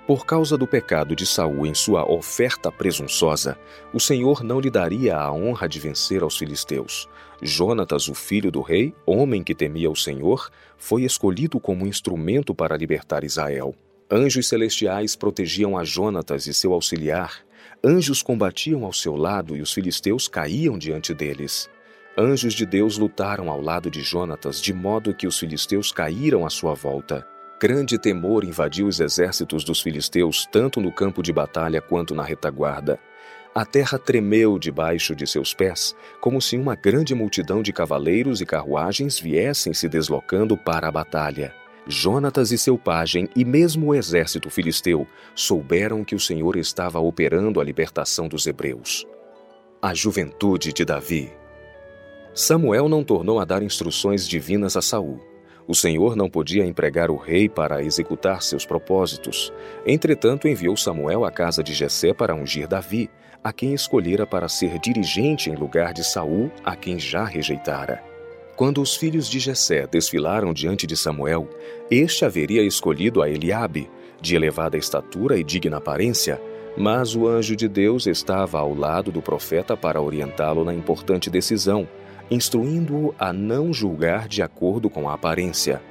Por 0.05 0.25
causa 0.25 0.57
do 0.57 0.67
pecado 0.67 1.15
de 1.15 1.25
Saul 1.25 1.65
em 1.65 1.73
sua 1.73 2.09
oferta 2.09 2.69
presunçosa, 2.69 3.57
o 3.93 3.99
Senhor 3.99 4.43
não 4.43 4.59
lhe 4.59 4.69
daria 4.69 5.17
a 5.17 5.31
honra 5.31 5.67
de 5.67 5.79
vencer 5.79 6.21
aos 6.21 6.37
filisteus. 6.37 7.07
Jonatas, 7.41 8.09
o 8.09 8.13
filho 8.13 8.51
do 8.51 8.61
rei, 8.61 8.93
homem 9.05 9.41
que 9.41 9.55
temia 9.55 9.89
o 9.89 9.95
Senhor, 9.95 10.49
foi 10.77 11.03
escolhido 11.03 11.57
como 11.59 11.87
instrumento 11.87 12.53
para 12.53 12.75
libertar 12.75 13.23
Israel. 13.23 13.73
Anjos 14.11 14.47
celestiais 14.47 15.15
protegiam 15.15 15.77
a 15.77 15.85
Jonatas 15.85 16.47
e 16.47 16.53
seu 16.53 16.73
auxiliar, 16.73 17.39
Anjos 17.85 18.23
combatiam 18.23 18.85
ao 18.85 18.93
seu 18.93 19.13
lado 19.17 19.57
e 19.57 19.61
os 19.61 19.73
filisteus 19.73 20.29
caíam 20.29 20.77
diante 20.77 21.13
deles. 21.13 21.69
Anjos 22.17 22.53
de 22.53 22.65
Deus 22.65 22.97
lutaram 22.97 23.49
ao 23.49 23.59
lado 23.59 23.91
de 23.91 24.01
Jonatas, 24.01 24.61
de 24.61 24.73
modo 24.73 25.13
que 25.13 25.27
os 25.27 25.37
filisteus 25.37 25.91
caíram 25.91 26.45
à 26.45 26.49
sua 26.49 26.73
volta. 26.73 27.27
Grande 27.61 27.97
temor 27.97 28.45
invadiu 28.45 28.87
os 28.87 29.01
exércitos 29.01 29.65
dos 29.65 29.81
filisteus, 29.81 30.47
tanto 30.49 30.79
no 30.79 30.93
campo 30.93 31.21
de 31.21 31.33
batalha 31.33 31.81
quanto 31.81 32.15
na 32.15 32.23
retaguarda. 32.23 32.97
A 33.53 33.65
terra 33.65 33.99
tremeu 33.99 34.57
debaixo 34.57 35.13
de 35.13 35.27
seus 35.27 35.53
pés, 35.53 35.93
como 36.21 36.41
se 36.41 36.55
uma 36.55 36.75
grande 36.75 37.13
multidão 37.13 37.61
de 37.61 37.73
cavaleiros 37.73 38.39
e 38.39 38.45
carruagens 38.45 39.19
viessem 39.19 39.73
se 39.73 39.89
deslocando 39.89 40.55
para 40.55 40.87
a 40.87 40.91
batalha. 40.91 41.53
Jonatas 41.87 42.51
e 42.51 42.57
seu 42.57 42.77
pajem 42.77 43.27
e 43.35 43.43
mesmo 43.43 43.87
o 43.87 43.95
exército 43.95 44.49
filisteu 44.49 45.05
souberam 45.35 46.03
que 46.03 46.15
o 46.15 46.19
Senhor 46.19 46.55
estava 46.55 46.99
operando 46.99 47.59
a 47.59 47.63
libertação 47.63 48.27
dos 48.27 48.47
hebreus. 48.47 49.05
A 49.81 49.93
juventude 49.93 50.71
de 50.71 50.85
Davi. 50.85 51.31
Samuel 52.33 52.87
não 52.87 53.03
tornou 53.03 53.37
a 53.37 53.45
dar 53.45 53.61
instruções 53.61 54.27
divinas 54.27 54.77
a 54.77 54.81
Saul. 54.81 55.19
O 55.67 55.75
Senhor 55.75 56.15
não 56.15 56.29
podia 56.29 56.65
empregar 56.65 57.11
o 57.11 57.17
rei 57.17 57.49
para 57.49 57.83
executar 57.83 58.41
seus 58.41 58.65
propósitos. 58.65 59.53
Entretanto, 59.85 60.47
enviou 60.47 60.75
Samuel 60.77 61.25
à 61.25 61.31
casa 61.31 61.61
de 61.61 61.73
Jessé 61.73 62.13
para 62.13 62.35
ungir 62.35 62.67
Davi, 62.67 63.09
a 63.43 63.51
quem 63.51 63.73
escolhera 63.73 64.25
para 64.25 64.47
ser 64.47 64.79
dirigente 64.79 65.49
em 65.49 65.55
lugar 65.55 65.93
de 65.93 66.03
Saul, 66.03 66.49
a 66.63 66.75
quem 66.75 66.97
já 66.97 67.25
rejeitara. 67.25 68.12
Quando 68.55 68.81
os 68.81 68.95
filhos 68.95 69.27
de 69.27 69.39
Jessé 69.39 69.87
desfilaram 69.87 70.53
diante 70.53 70.85
de 70.85 70.95
Samuel, 70.95 71.49
este 71.89 72.23
haveria 72.23 72.61
escolhido 72.61 73.23
a 73.23 73.29
Eliabe, 73.29 73.89
de 74.21 74.35
elevada 74.35 74.77
estatura 74.77 75.39
e 75.39 75.43
digna 75.43 75.77
aparência, 75.77 76.39
mas 76.77 77.15
o 77.15 77.27
anjo 77.27 77.55
de 77.55 77.67
Deus 77.67 78.05
estava 78.05 78.59
ao 78.59 78.75
lado 78.75 79.11
do 79.11 79.23
profeta 79.23 79.75
para 79.75 79.99
orientá-lo 79.99 80.63
na 80.63 80.73
importante 80.73 81.31
decisão, 81.31 81.87
instruindo-o 82.29 83.15
a 83.17 83.33
não 83.33 83.73
julgar 83.73 84.27
de 84.27 84.43
acordo 84.43 84.87
com 84.87 85.09
a 85.09 85.15
aparência. 85.15 85.81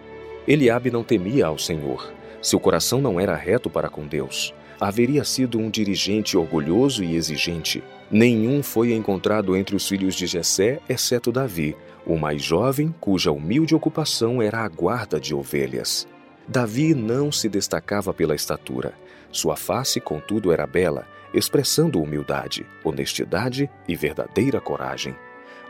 Eliabe 0.47 0.88
não 0.90 1.02
temia 1.02 1.47
ao 1.47 1.59
Senhor. 1.59 2.12
Seu 2.40 2.61
coração 2.61 3.00
não 3.00 3.19
era 3.19 3.35
reto 3.35 3.69
para 3.69 3.88
com 3.88 4.07
Deus. 4.07 4.54
Haveria 4.81 5.25
sido 5.25 5.59
um 5.59 5.69
dirigente 5.69 6.37
orgulhoso 6.37 7.02
e 7.02 7.16
exigente. 7.16 7.83
Nenhum 8.11 8.62
foi 8.62 8.92
encontrado 8.92 9.57
entre 9.57 9.76
os 9.76 9.88
filhos 9.88 10.14
de 10.14 10.26
Jessé, 10.26 10.81
exceto 10.88 11.31
Davi, 11.31 11.76
o 12.06 12.18
mais 12.18 12.42
jovem, 12.42 12.94
cuja 13.00 13.30
humilde 13.30 13.75
ocupação 13.75 14.42
era 14.42 14.61
a 14.61 14.68
guarda 14.68 15.21
de 15.21 15.35
ovelhas. 15.35 16.06
Davi 16.47 16.94
não 16.94 17.30
se 17.30 17.49
destacava 17.49 18.12
pela 18.12 18.35
estatura. 18.35 18.92
Sua 19.30 19.56
face, 19.56 20.00
contudo, 20.00 20.52
era 20.52 20.66
bela, 20.66 21.06
expressando 21.32 22.02
humildade, 22.02 22.66
honestidade 22.85 23.71
e 23.87 23.94
verdadeira 23.94 24.61
coragem. 24.61 25.14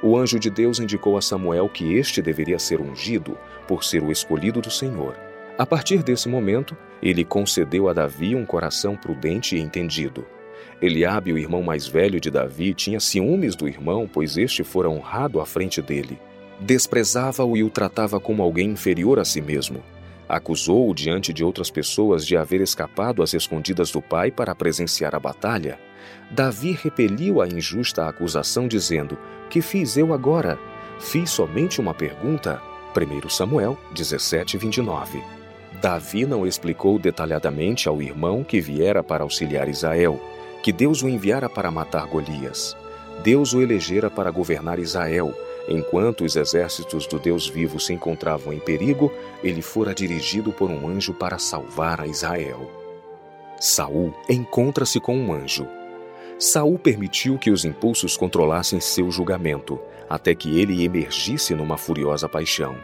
O 0.03 0.17
anjo 0.17 0.39
de 0.39 0.51
Deus 0.51 0.81
indicou 0.81 1.17
a 1.17 1.23
Samuel 1.23 1.69
que 1.69 1.95
este 1.95 2.21
deveria 2.21 2.59
ser 2.59 2.81
ungido 2.81 3.39
por 3.69 3.85
ser 3.85 4.03
o 4.03 4.11
escolhido 4.11 4.61
do 4.61 4.71
Senhor. 4.71 5.17
A 5.57 5.67
partir 5.67 6.03
desse 6.03 6.29
momento, 6.29 6.77
ele 7.03 7.25
concedeu 7.25 7.89
a 7.89 7.93
Davi 7.93 8.35
um 8.35 8.45
coração 8.45 8.97
prudente 8.97 9.55
e 9.55 9.61
entendido. 9.61 10.27
Eliabe, 10.81 11.33
o 11.33 11.39
irmão 11.39 11.63
mais 11.63 11.87
velho 11.87 12.21
de 12.21 12.31
Davi, 12.31 12.75
tinha 12.75 12.99
ciúmes 12.99 13.55
do 13.55 13.69
irmão, 13.69 14.09
pois 14.13 14.37
este 14.37 14.65
fora 14.65 14.91
honrado 14.91 15.41
à 15.41 15.47
frente 15.47 15.81
dele. 15.81 16.19
Desprezava-o 16.59 17.57
e 17.57 17.63
o 17.63 17.71
tratava 17.71 18.21
como 18.21 18.43
alguém 18.43 18.71
inferior 18.71 19.19
a 19.19 19.25
si 19.25 19.41
mesmo. 19.41 19.83
Acusou-o 20.29 20.95
diante 20.95 21.33
de 21.33 21.45
outras 21.45 21.71
pessoas 21.71 22.27
de 22.27 22.37
haver 22.37 22.61
escapado 22.61 23.23
às 23.23 23.35
escondidas 23.35 23.91
do 23.91 24.01
pai 24.01 24.31
para 24.31 24.55
presenciar 24.55 25.15
a 25.15 25.21
batalha. 25.21 25.79
Davi 26.31 26.73
repeliu 26.73 27.43
a 27.43 27.47
injusta 27.47 28.09
acusação, 28.09 28.67
dizendo: 28.67 29.19
Que 29.51 29.61
fiz 29.61 29.97
eu 29.97 30.15
agora? 30.15 30.59
Fiz 30.99 31.31
somente 31.31 31.81
uma 31.81 31.93
pergunta. 31.93 32.63
1 32.97 33.29
Samuel 33.29 33.79
17, 33.93 34.57
29. 34.57 35.23
Davi 35.81 36.25
não 36.25 36.47
explicou 36.47 36.99
detalhadamente 36.99 37.89
ao 37.89 38.01
irmão 38.01 38.45
que 38.45 38.61
viera 38.61 39.03
para 39.03 39.25
auxiliar 39.25 39.69
Israel, 39.69 40.21
que 40.63 40.73
Deus 40.73 41.03
o 41.03 41.09
enviara 41.09 41.49
para 41.49 41.71
matar 41.71 42.07
Golias. 42.07 42.77
Deus 43.25 43.53
o 43.53 43.61
elegera 43.61 44.09
para 44.09 44.31
governar 44.31 44.79
Israel. 44.79 45.35
Enquanto 45.69 46.25
os 46.25 46.37
exércitos 46.37 47.07
do 47.07 47.19
Deus 47.19 47.49
vivo 47.49 47.81
se 47.81 47.93
encontravam 47.93 48.53
em 48.53 48.59
perigo, 48.59 49.13
ele 49.43 49.61
fora 49.61 49.93
dirigido 49.93 50.53
por 50.53 50.71
um 50.71 50.89
anjo 50.89 51.13
para 51.13 51.39
salvar 51.39 52.01
a 52.01 52.07
Israel. 52.07 52.71
Saul 53.61 54.15
encontra-se 54.29 54.99
com 55.01 55.17
um 55.17 55.33
anjo. 55.33 55.67
Saul 56.39 56.79
permitiu 56.79 57.39
que 57.39 57.51
os 57.51 57.65
impulsos 57.65 58.17
controlassem 58.17 58.81
seu 58.81 59.11
julgamento, 59.11 59.81
até 60.09 60.35
que 60.35 60.61
ele 60.61 60.85
emergisse 60.85 61.55
numa 61.55 61.77
furiosa 61.77 62.29
paixão. 62.29 62.77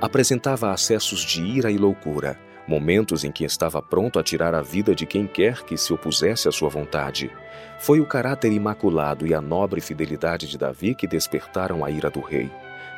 Apresentava 0.00 0.70
acessos 0.70 1.20
de 1.20 1.42
ira 1.42 1.70
e 1.70 1.78
loucura, 1.78 2.38
momentos 2.68 3.24
em 3.24 3.32
que 3.32 3.44
estava 3.44 3.80
pronto 3.80 4.18
a 4.18 4.22
tirar 4.22 4.54
a 4.54 4.60
vida 4.60 4.94
de 4.94 5.06
quem 5.06 5.26
quer 5.26 5.62
que 5.62 5.76
se 5.78 5.92
opusesse 5.92 6.46
à 6.46 6.52
sua 6.52 6.68
vontade. 6.68 7.30
Foi 7.78 7.98
o 7.98 8.06
caráter 8.06 8.52
imaculado 8.52 9.26
e 9.26 9.32
a 9.32 9.40
nobre 9.40 9.80
fidelidade 9.80 10.46
de 10.46 10.58
Davi 10.58 10.94
que 10.94 11.06
despertaram 11.06 11.82
a 11.84 11.90
ira 11.90 12.10
do 12.10 12.20
rei. 12.20 12.50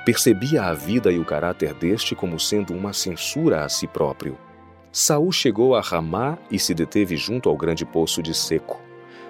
Percebia 0.04 0.64
a 0.64 0.74
vida 0.74 1.12
e 1.12 1.18
o 1.18 1.24
caráter 1.24 1.72
deste 1.72 2.16
como 2.16 2.40
sendo 2.40 2.74
uma 2.74 2.92
censura 2.92 3.64
a 3.64 3.68
si 3.68 3.86
próprio. 3.86 4.36
Saul 4.90 5.30
chegou 5.30 5.76
a 5.76 5.80
Ramá 5.80 6.36
e 6.50 6.58
se 6.58 6.74
deteve 6.74 7.16
junto 7.16 7.48
ao 7.48 7.56
grande 7.56 7.86
poço 7.86 8.20
de 8.20 8.34
seco. 8.34 8.80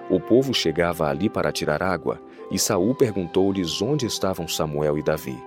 O 0.08 0.18
povo 0.18 0.54
chegava 0.54 1.06
ali 1.06 1.28
para 1.28 1.52
tirar 1.52 1.82
água, 1.82 2.18
e 2.50 2.58
Saul 2.58 2.94
perguntou-lhes 2.94 3.82
onde 3.82 4.06
estavam 4.06 4.48
Samuel 4.48 4.96
e 4.96 5.02
Davi. 5.02 5.38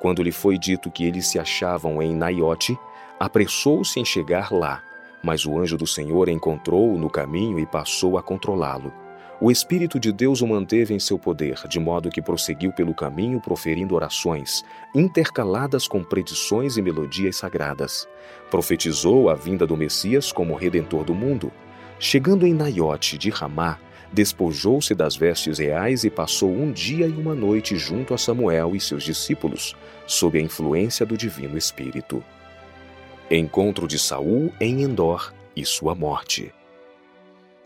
Quando 0.00 0.22
lhe 0.22 0.32
foi 0.32 0.58
dito 0.58 0.90
que 0.90 1.04
eles 1.04 1.28
se 1.28 1.38
achavam 1.38 2.02
em 2.02 2.12
Naiote, 2.12 2.76
apressou-se 3.22 4.00
em 4.00 4.04
chegar 4.04 4.50
lá, 4.50 4.82
mas 5.22 5.46
o 5.46 5.56
anjo 5.56 5.78
do 5.78 5.86
Senhor 5.86 6.28
encontrou-o 6.28 6.98
no 6.98 7.08
caminho 7.08 7.56
e 7.56 7.64
passou 7.64 8.18
a 8.18 8.22
controlá-lo. 8.22 8.92
O 9.40 9.48
Espírito 9.48 10.00
de 10.00 10.10
Deus 10.10 10.40
o 10.40 10.46
manteve 10.48 10.92
em 10.92 10.98
seu 10.98 11.16
poder, 11.16 11.62
de 11.68 11.78
modo 11.78 12.10
que 12.10 12.20
prosseguiu 12.20 12.72
pelo 12.72 12.92
caminho 12.92 13.40
proferindo 13.40 13.94
orações, 13.94 14.64
intercaladas 14.92 15.86
com 15.86 16.02
predições 16.02 16.76
e 16.76 16.82
melodias 16.82 17.36
sagradas. 17.36 18.08
Profetizou 18.50 19.30
a 19.30 19.36
vinda 19.36 19.68
do 19.68 19.76
Messias 19.76 20.32
como 20.32 20.56
Redentor 20.56 21.04
do 21.04 21.14
mundo. 21.14 21.52
Chegando 22.00 22.44
em 22.44 22.52
Naiote 22.52 23.16
de 23.16 23.30
Ramá, 23.30 23.78
despojou-se 24.12 24.96
das 24.96 25.14
vestes 25.14 25.60
reais 25.60 26.02
e 26.02 26.10
passou 26.10 26.50
um 26.50 26.72
dia 26.72 27.06
e 27.06 27.12
uma 27.12 27.36
noite 27.36 27.76
junto 27.76 28.14
a 28.14 28.18
Samuel 28.18 28.74
e 28.74 28.80
seus 28.80 29.04
discípulos, 29.04 29.76
sob 30.08 30.36
a 30.40 30.42
influência 30.42 31.06
do 31.06 31.16
Divino 31.16 31.56
Espírito. 31.56 32.20
Encontro 33.34 33.88
de 33.88 33.98
Saul 33.98 34.52
em 34.60 34.82
Endor 34.82 35.32
e 35.56 35.64
sua 35.64 35.94
morte. 35.94 36.52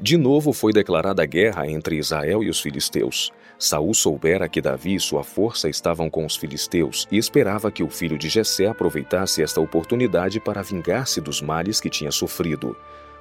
De 0.01 0.17
novo 0.17 0.53
foi 0.53 0.73
declarada 0.73 1.27
guerra 1.27 1.69
entre 1.69 1.97
Israel 1.97 2.45
e 2.45 2.49
os 2.49 2.61
filisteus. 2.61 3.33
Saul 3.59 3.93
soubera 3.93 4.49
que 4.49 4.61
Davi 4.61 4.95
e 4.95 5.01
sua 5.01 5.25
força 5.25 5.69
estavam 5.69 6.09
com 6.09 6.25
os 6.25 6.37
filisteus 6.37 7.09
e 7.11 7.19
esperava 7.19 7.73
que 7.73 7.83
o 7.83 7.91
filho 7.91 8.17
de 8.17 8.29
Jessé 8.29 8.67
aproveitasse 8.67 9.43
esta 9.43 9.61
oportunidade 9.61 10.39
para 10.39 10.63
vingar-se 10.63 11.21
dos 11.21 11.43
males 11.43 11.81
que 11.81 11.91
tinha 11.91 12.13
sofrido. 12.13 12.77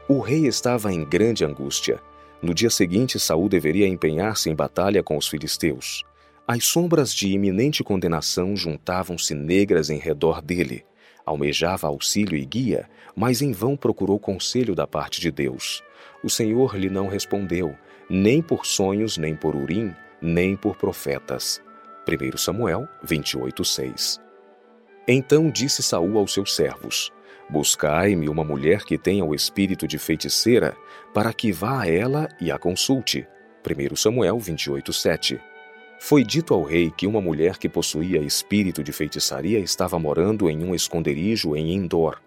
O 0.07 0.19
rei 0.19 0.45
estava 0.45 0.93
em 0.93 1.03
grande 1.03 1.43
angústia. 1.43 1.99
No 2.43 2.53
dia 2.53 2.69
seguinte, 2.69 3.19
Saul 3.19 3.49
deveria 3.49 3.87
empenhar-se 3.87 4.51
em 4.51 4.55
batalha 4.55 5.01
com 5.01 5.17
os 5.17 5.27
filisteus. 5.27 6.03
As 6.47 6.63
sombras 6.63 7.11
de 7.11 7.27
iminente 7.27 7.83
condenação 7.83 8.55
juntavam-se 8.55 9.33
negras 9.33 9.89
em 9.89 9.97
redor 9.97 10.43
dele. 10.43 10.85
Almejava 11.25 11.87
auxílio 11.87 12.37
e 12.37 12.45
guia, 12.45 12.87
mas 13.15 13.41
em 13.41 13.51
vão 13.51 13.75
procurou 13.75 14.19
conselho 14.19 14.75
da 14.75 14.85
parte 14.85 15.19
de 15.19 15.31
Deus. 15.31 15.83
O 16.23 16.29
Senhor 16.29 16.75
lhe 16.75 16.89
não 16.89 17.07
respondeu, 17.07 17.75
nem 18.09 18.41
por 18.41 18.65
sonhos, 18.65 19.17
nem 19.17 19.35
por 19.35 19.55
urim, 19.55 19.93
nem 20.21 20.55
por 20.55 20.75
profetas. 20.75 21.61
1 22.07 22.37
Samuel 22.37 22.87
28:6. 23.03 24.19
Então 25.07 25.49
disse 25.49 25.81
Saul 25.81 26.17
aos 26.17 26.33
seus 26.33 26.55
servos: 26.55 27.11
Buscai-me 27.49 28.29
uma 28.29 28.43
mulher 28.43 28.83
que 28.83 28.97
tenha 28.97 29.23
o 29.23 29.33
espírito 29.33 29.87
de 29.87 29.97
feiticeira, 29.97 30.75
para 31.13 31.33
que 31.33 31.51
vá 31.51 31.81
a 31.81 31.89
ela 31.89 32.27
e 32.39 32.51
a 32.51 32.57
consulte. 32.57 33.27
1 33.63 33.95
Samuel 33.95 34.37
28:7. 34.37 35.39
Foi 35.99 36.23
dito 36.23 36.53
ao 36.53 36.63
rei 36.63 36.91
que 36.91 37.07
uma 37.07 37.21
mulher 37.21 37.57
que 37.57 37.69
possuía 37.69 38.19
espírito 38.19 38.83
de 38.83 38.91
feitiçaria 38.91 39.59
estava 39.59 39.97
morando 39.97 40.49
em 40.49 40.63
um 40.63 40.75
esconderijo 40.75 41.55
em 41.55 41.73
Endor. 41.73 42.21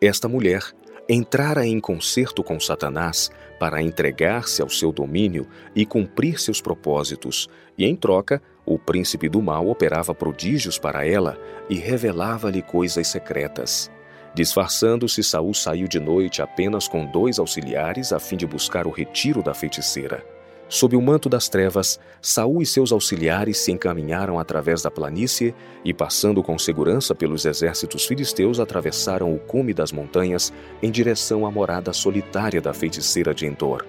Esta 0.00 0.28
mulher 0.28 0.62
entrara 1.08 1.66
em 1.66 1.78
concerto 1.80 2.42
com 2.42 2.58
Satanás 2.58 3.30
para 3.58 3.82
entregar-se 3.82 4.62
ao 4.62 4.68
seu 4.68 4.92
domínio 4.92 5.46
e 5.74 5.86
cumprir 5.86 6.40
seus 6.40 6.60
propósitos, 6.60 7.48
e 7.76 7.84
em 7.84 7.94
troca, 7.94 8.42
o 8.66 8.78
príncipe 8.78 9.28
do 9.28 9.42
mal 9.42 9.68
operava 9.68 10.14
prodígios 10.14 10.78
para 10.78 11.06
ela 11.06 11.38
e 11.68 11.76
revelava-lhe 11.76 12.62
coisas 12.62 13.06
secretas. 13.08 13.90
Disfarçando-se, 14.34 15.22
Saul 15.22 15.54
saiu 15.54 15.86
de 15.86 16.00
noite 16.00 16.42
apenas 16.42 16.88
com 16.88 17.06
dois 17.06 17.38
auxiliares 17.38 18.12
a 18.12 18.18
fim 18.18 18.36
de 18.36 18.46
buscar 18.46 18.86
o 18.86 18.90
retiro 18.90 19.42
da 19.42 19.54
feiticeira. 19.54 20.33
Sob 20.74 20.96
o 20.96 21.00
manto 21.00 21.28
das 21.28 21.48
trevas, 21.48 22.00
Saul 22.20 22.60
e 22.60 22.66
seus 22.66 22.90
auxiliares 22.90 23.58
se 23.58 23.70
encaminharam 23.70 24.40
através 24.40 24.82
da 24.82 24.90
planície 24.90 25.54
e, 25.84 25.94
passando 25.94 26.42
com 26.42 26.58
segurança 26.58 27.14
pelos 27.14 27.44
exércitos 27.44 28.04
filisteus, 28.06 28.58
atravessaram 28.58 29.32
o 29.32 29.38
cume 29.38 29.72
das 29.72 29.92
montanhas 29.92 30.52
em 30.82 30.90
direção 30.90 31.46
à 31.46 31.50
morada 31.52 31.92
solitária 31.92 32.60
da 32.60 32.74
feiticeira 32.74 33.32
de 33.32 33.46
Endor. 33.46 33.86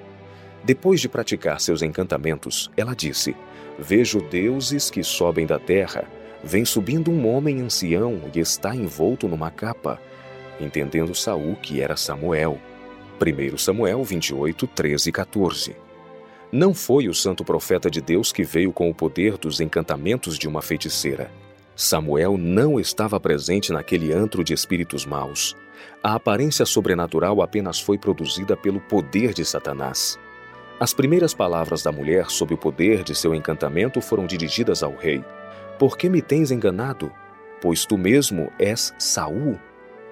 Depois 0.64 1.02
de 1.02 1.10
praticar 1.10 1.60
seus 1.60 1.82
encantamentos, 1.82 2.70
ela 2.78 2.94
disse: 2.94 3.36
Vejo 3.80 4.22
deuses 4.22 4.92
que 4.92 5.04
sobem 5.04 5.48
da 5.48 5.58
terra. 5.58 6.06
Vem 6.44 6.64
subindo 6.66 7.10
um 7.10 7.28
homem 7.28 7.62
ancião 7.62 8.22
e 8.32 8.40
está 8.40 8.76
envolto 8.76 9.28
numa 9.28 9.50
capa. 9.50 10.00
Entendendo 10.62 11.16
Saul 11.16 11.56
que 11.56 11.82
era 11.82 11.98
Samuel. 11.98 12.60
1 13.20 13.58
Samuel 13.58 14.04
28, 14.04 14.68
13 14.68 15.10
e 15.10 15.12
14. 15.12 15.85
Não 16.52 16.74
foi 16.74 17.08
o 17.08 17.14
santo 17.14 17.44
profeta 17.44 17.90
de 17.90 18.02
Deus 18.02 18.32
que 18.32 18.44
veio 18.44 18.72
com 18.72 18.90
o 18.90 18.94
poder 18.94 19.38
dos 19.38 19.60
encantamentos 19.60 20.38
de 20.38 20.48
uma 20.48 20.62
feiticeira. 20.62 21.30
Samuel 21.76 22.38
não 22.38 22.80
estava 22.80 23.20
presente 23.20 23.74
naquele 23.74 24.14
antro 24.14 24.44
de 24.44 24.54
espíritos 24.54 25.06
maus. 25.06 25.56
A 26.02 26.16
aparência 26.16 26.66
sobrenatural 26.66 27.42
apenas 27.42 27.80
foi 27.80 27.98
produzida 27.98 28.56
pelo 28.56 28.80
poder 28.80 29.34
de 29.34 29.44
Satanás. 29.44 30.18
As 30.80 30.94
primeiras 30.94 31.34
palavras 31.34 31.84
da 31.84 31.92
mulher 31.92 32.30
sob 32.30 32.54
o 32.54 32.58
poder 32.58 33.04
de 33.04 33.16
seu 33.16 33.34
encantamento 33.34 34.00
foram 34.02 34.26
dirigidas 34.26 34.84
ao 34.84 34.96
rei: 34.96 35.24
Por 35.80 35.98
que 35.98 36.10
me 36.10 36.22
tens 36.22 36.52
enganado? 36.52 37.12
Pois 37.62 37.86
tu 37.86 37.98
mesmo 37.98 38.52
és 38.60 38.94
Saul. 39.00 39.60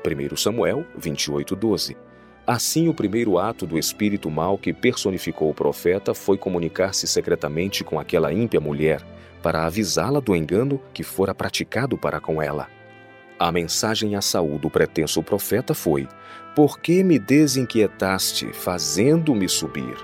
1 0.06 0.36
Samuel 0.36 0.86
28:12. 0.98 1.96
Assim, 2.46 2.90
o 2.90 2.94
primeiro 2.94 3.38
ato 3.38 3.66
do 3.66 3.80
espírito 3.80 4.30
mal 4.30 4.58
que 4.58 4.74
personificou 4.74 5.50
o 5.50 5.54
profeta 5.54 6.14
foi 6.14 6.38
comunicar-se 6.38 7.08
secretamente 7.08 7.86
com 7.86 7.98
aquela 7.98 8.34
ímpia 8.34 8.60
mulher, 8.60 9.02
para 9.42 9.66
avisá-la 9.66 10.20
do 10.20 10.36
engano 10.36 10.80
que 10.94 11.04
fora 11.04 11.34
praticado 11.34 11.98
para 11.98 12.20
com 12.20 12.42
ela. 12.42 12.68
A 13.40 13.50
mensagem 13.50 14.16
à 14.16 14.22
Saúl 14.22 14.60
do 14.60 14.70
pretenso 14.70 15.24
profeta 15.24 15.74
foi: 15.74 16.06
Por 16.54 16.80
que 16.80 17.02
me 17.02 17.18
desinquietaste, 17.18 18.52
fazendo-me 18.52 19.48
subir? 19.48 19.96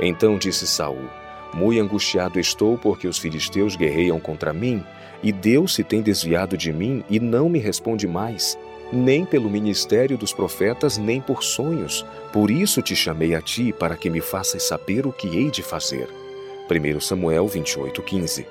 Então 0.00 0.38
disse 0.38 0.66
Saul: 0.66 1.10
Muito 1.52 1.80
angustiado 1.80 2.40
estou, 2.40 2.78
porque 2.78 3.06
os 3.06 3.18
filisteus 3.18 3.76
guerreiam 3.76 4.18
contra 4.18 4.50
mim, 4.50 4.82
e 5.22 5.30
Deus 5.30 5.74
se 5.74 5.84
tem 5.84 6.00
desviado 6.00 6.56
de 6.56 6.72
mim 6.72 7.04
e 7.08 7.20
não 7.20 7.50
me 7.50 7.58
responde 7.58 8.06
mais 8.06 8.58
nem 8.92 9.24
pelo 9.24 9.50
ministério 9.50 10.16
dos 10.16 10.32
profetas, 10.32 10.98
nem 10.98 11.20
por 11.20 11.42
sonhos. 11.42 12.04
Por 12.32 12.50
isso 12.50 12.82
te 12.82 12.94
chamei 12.94 13.34
a 13.34 13.40
ti, 13.40 13.72
para 13.72 13.96
que 13.96 14.10
me 14.10 14.20
faças 14.20 14.62
saber 14.62 15.06
o 15.06 15.12
que 15.12 15.28
hei 15.28 15.50
de 15.50 15.62
fazer. 15.62 16.08
1 16.68 17.00
Samuel 17.00 17.46
28:15. 17.46 18.46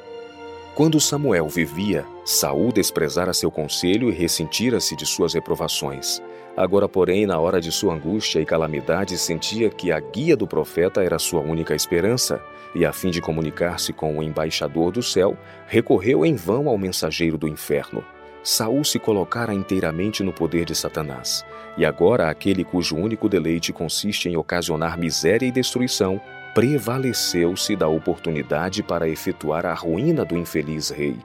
Quando 0.76 1.00
Samuel 1.00 1.48
vivia, 1.48 2.06
Saul 2.26 2.72
desprezara 2.72 3.34
seu 3.34 3.50
conselho 3.50 4.10
e 4.10 4.14
ressentira-se 4.14 4.96
de 4.96 5.06
suas 5.06 5.34
reprovações. 5.34 6.22
Agora, 6.58 6.88
porém, 6.88 7.26
na 7.26 7.40
hora 7.40 7.62
de 7.62 7.72
sua 7.72 7.94
angústia 7.94 8.40
e 8.40 8.46
calamidade, 8.46 9.18
sentia 9.18 9.70
que 9.70 9.92
a 9.92 10.00
guia 10.00 10.36
do 10.36 10.48
profeta 10.48 11.04
era 11.04 11.20
sua 11.20 11.42
única 11.42 11.76
esperança, 11.76 12.42
e 12.74 12.86
a 12.86 12.92
fim 12.92 13.10
de 13.10 13.22
comunicar-se 13.22 13.94
com 13.94 14.18
o 14.18 14.24
embaixador 14.24 14.92
do 14.92 15.04
céu, 15.04 15.38
recorreu 15.68 16.26
em 16.26 16.36
vão 16.36 16.68
ao 16.68 16.78
mensageiro 16.78 17.38
do 17.38 17.48
inferno. 17.48 18.04
Saul 18.46 18.86
se 18.86 19.00
colocara 19.00 19.56
inteiramente 19.56 20.22
no 20.22 20.32
poder 20.32 20.66
de 20.66 20.76
Satanás, 20.76 21.44
e 21.76 21.84
agora 21.84 22.30
aquele 22.30 22.64
cujo 22.64 22.96
único 22.96 23.28
deleite 23.28 23.74
consiste 23.74 24.30
em 24.30 24.38
ocasionar 24.38 25.00
miséria 25.00 25.48
e 25.48 25.52
destruição, 25.52 26.22
prevaleceu-se 26.54 27.76
da 27.76 27.88
oportunidade 27.88 28.84
para 28.84 29.10
efetuar 29.10 29.66
a 29.66 29.74
ruína 29.74 30.24
do 30.24 30.38
infeliz 30.38 30.92
rei. 30.92 31.18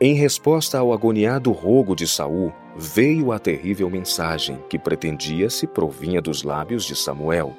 Em 0.00 0.14
resposta 0.14 0.78
ao 0.78 0.92
agoniado 0.92 1.50
rogo 1.50 1.96
de 1.96 2.06
Saul, 2.06 2.52
veio 2.76 3.32
a 3.32 3.40
terrível 3.40 3.90
mensagem 3.90 4.58
que 4.70 4.78
pretendia 4.78 5.50
se 5.50 5.66
provinha 5.66 6.22
dos 6.22 6.44
lábios 6.44 6.84
de 6.84 6.94
Samuel. 6.94 7.56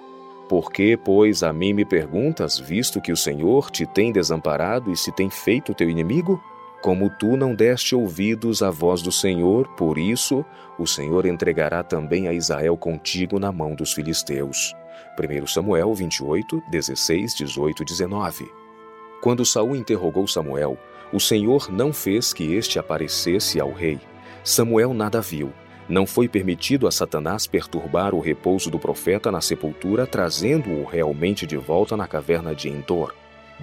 Por 0.48 0.72
que, 0.72 0.96
pois, 0.96 1.44
a 1.44 1.52
mim 1.52 1.74
me 1.74 1.84
perguntas, 1.84 2.58
visto 2.58 3.02
que 3.02 3.12
o 3.12 3.18
Senhor 3.18 3.70
te 3.70 3.86
tem 3.86 4.13
desamparado 4.13 4.89
e 4.89 4.96
se 4.96 5.12
tem 5.12 5.30
feito 5.30 5.74
teu 5.74 5.89
inimigo? 5.89 6.42
Como 6.84 7.10
tu 7.10 7.38
não 7.38 7.56
deste 7.56 7.96
ouvidos 7.96 8.62
à 8.62 8.69
voz 8.69 9.02
do 9.02 9.10
Senhor, 9.10 9.69
por 9.78 9.98
isso 9.98 10.43
o 10.78 10.86
Senhor 10.86 11.26
entregará 11.26 11.82
também 11.82 12.28
a 12.28 12.34
Israel 12.34 12.76
contigo 12.76 13.39
na 13.39 13.54
mão 13.54 13.74
dos 13.74 13.93
filisteus. 13.93 14.76
1 15.17 15.48
Samuel 15.48 15.93
28, 15.93 16.62
16, 16.69 17.36
18 17.36 17.86
19. 17.86 18.52
Quando 19.22 19.46
Saul 19.46 19.78
interrogou 19.78 20.28
Samuel, 20.28 20.78
o 21.13 21.22
Senhor 21.22 21.72
não 21.72 21.93
fez 21.93 22.34
que 22.34 22.54
este 22.54 22.78
aparecesse 22.78 23.62
ao 23.62 23.72
rei. 23.72 23.98
Samuel 24.43 24.93
nada 24.93 25.22
viu. 25.22 25.54
Não 25.88 26.06
foi 26.06 26.28
permitido 26.28 26.86
a 26.86 26.91
Satanás 26.91 27.48
perturbar 27.48 28.13
o 28.13 28.19
repouso 28.19 28.69
do 28.69 28.78
profeta 28.78 29.32
na 29.32 29.39
sepultura, 29.39 30.06
trazendo-o 30.06 30.84
realmente 30.84 31.48
de 31.48 31.56
volta 31.56 31.96
na 31.96 32.10
caverna 32.10 32.54
de 32.54 32.67
Endor. 32.67 33.13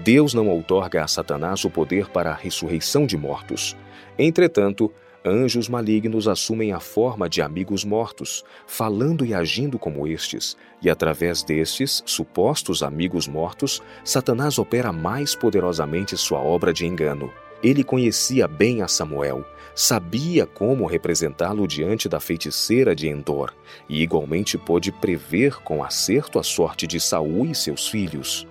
Deus 0.02 0.32
não 0.32 0.48
outorga 0.48 1.04
a 1.04 1.06
Satanás 1.06 1.62
o 1.66 1.70
poder 1.70 2.08
para 2.08 2.30
a 2.30 2.34
ressurreição 2.34 3.04
de 3.04 3.18
mortos. 3.18 3.76
Entretanto, 4.18 4.90
anjos 5.22 5.68
malignos 5.68 6.26
assumem 6.26 6.72
a 6.72 6.80
forma 6.80 7.28
de 7.28 7.42
amigos 7.42 7.84
mortos, 7.84 8.42
falando 8.66 9.26
e 9.26 9.34
agindo 9.34 9.78
como 9.78 10.06
estes, 10.06 10.56
e 10.80 10.88
através 10.88 11.42
destes, 11.42 12.02
supostos 12.06 12.82
amigos 12.82 13.28
mortos, 13.28 13.82
Satanás 14.02 14.58
opera 14.58 14.90
mais 14.90 15.34
poderosamente 15.34 16.16
sua 16.16 16.38
obra 16.38 16.72
de 16.72 16.86
engano. 16.86 17.30
Ele 17.62 17.84
conhecia 17.84 18.48
bem 18.48 18.80
a 18.80 18.88
Samuel, 18.88 19.44
sabia 19.74 20.46
como 20.46 20.86
representá-lo 20.86 21.68
diante 21.68 22.08
da 22.08 22.18
feiticeira 22.18 22.96
de 22.96 23.06
Endor, 23.06 23.52
e 23.86 24.02
igualmente 24.02 24.56
pôde 24.56 24.90
prever 24.92 25.56
com 25.56 25.84
acerto 25.84 26.38
a 26.38 26.42
sorte 26.42 26.86
de 26.86 26.98
Saul 26.98 27.44
e 27.44 27.54
seus 27.54 27.86
filhos. 27.86 28.46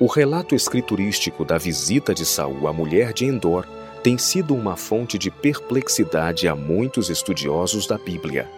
O 0.00 0.06
relato 0.06 0.54
escriturístico 0.54 1.44
da 1.44 1.58
visita 1.58 2.14
de 2.14 2.24
Saul 2.24 2.68
à 2.68 2.72
mulher 2.72 3.12
de 3.12 3.24
Endor 3.24 3.66
tem 4.00 4.16
sido 4.16 4.54
uma 4.54 4.76
fonte 4.76 5.18
de 5.18 5.28
perplexidade 5.28 6.46
a 6.46 6.54
muitos 6.54 7.10
estudiosos 7.10 7.84
da 7.84 7.98
Bíblia. 7.98 8.48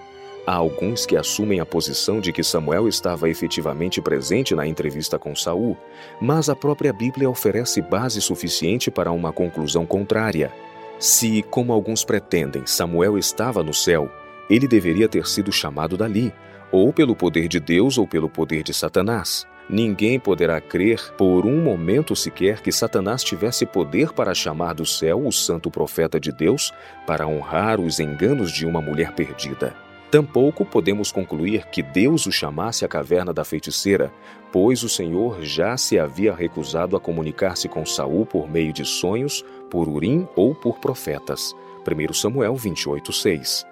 Há 0.47 0.53
alguns 0.53 1.07
que 1.07 1.17
assumem 1.17 1.59
a 1.59 1.65
posição 1.65 2.21
de 2.21 2.31
que 2.31 2.43
Samuel 2.43 2.87
estava 2.87 3.31
efetivamente 3.31 4.03
presente 4.03 4.55
na 4.55 4.67
entrevista 4.67 5.19
com 5.19 5.35
Saul, 5.35 5.79
mas 6.21 6.51
a 6.51 6.57
própria 6.57 6.93
Bíblia 6.93 7.31
oferece 7.31 7.81
base 7.81 8.21
suficiente 8.21 8.91
para 8.91 9.11
uma 9.11 9.33
conclusão 9.33 9.87
contrária. 9.87 10.53
Se, 10.99 11.43
como 11.45 11.73
alguns 11.73 12.05
pretendem, 12.05 12.67
Samuel 12.67 13.17
estava 13.17 13.63
no 13.63 13.73
céu, 13.73 14.11
ele 14.51 14.69
deveria 14.69 15.09
ter 15.09 15.27
sido 15.27 15.51
chamado 15.51 15.97
dali, 15.97 16.35
ou 16.71 16.93
pelo 16.93 17.17
poder 17.17 17.49
de 17.49 17.59
Deus 17.59 17.97
ou 17.97 18.07
pelo 18.07 18.29
poder 18.29 18.63
de 18.63 18.75
Satanás. 18.75 19.47
Ninguém 19.73 20.19
poderá 20.19 20.61
crer 20.61 21.13
por 21.17 21.47
um 21.47 21.63
momento 21.63 22.17
sequer 22.17 22.61
que 22.61 22.73
Satanás 22.73 23.23
tivesse 23.23 23.65
poder 23.65 24.13
para 24.13 24.35
chamar 24.35 24.75
do 24.75 24.85
céu 24.85 25.25
o 25.25 25.31
santo 25.31 25.71
profeta 25.71 26.19
de 26.19 26.33
Deus 26.33 26.73
para 27.07 27.25
honrar 27.29 27.79
os 27.79 28.01
enganos 28.01 28.51
de 28.51 28.67
uma 28.67 28.83
mulher 28.83 29.13
perdida. 29.13 29.73
Tampouco 30.11 30.65
podemos 30.65 31.13
concluir 31.13 31.67
que 31.67 31.85
Deus 31.85 32.27
o 32.27 32.33
chamasse 32.33 32.85
à 32.85 32.89
caverna 32.89 33.33
da 33.33 33.45
feiticeira, 33.45 34.13
pois 34.51 34.83
o 34.83 34.89
Senhor 34.89 35.41
já 35.41 35.77
se 35.77 36.01
havia 36.01 36.35
recusado 36.35 36.97
a 36.97 37.01
comunicar-se 37.01 37.69
com 37.69 37.87
Saul 37.87 38.27
por 38.27 38.51
meio 38.51 38.73
de 38.73 38.85
sonhos, 38.85 39.45
por 39.71 39.89
urim 39.89 40.27
ou 40.35 40.53
por 40.53 40.81
profetas. 40.81 41.55
1 41.87 42.13
Samuel 42.13 42.57
28:6. 42.57 43.70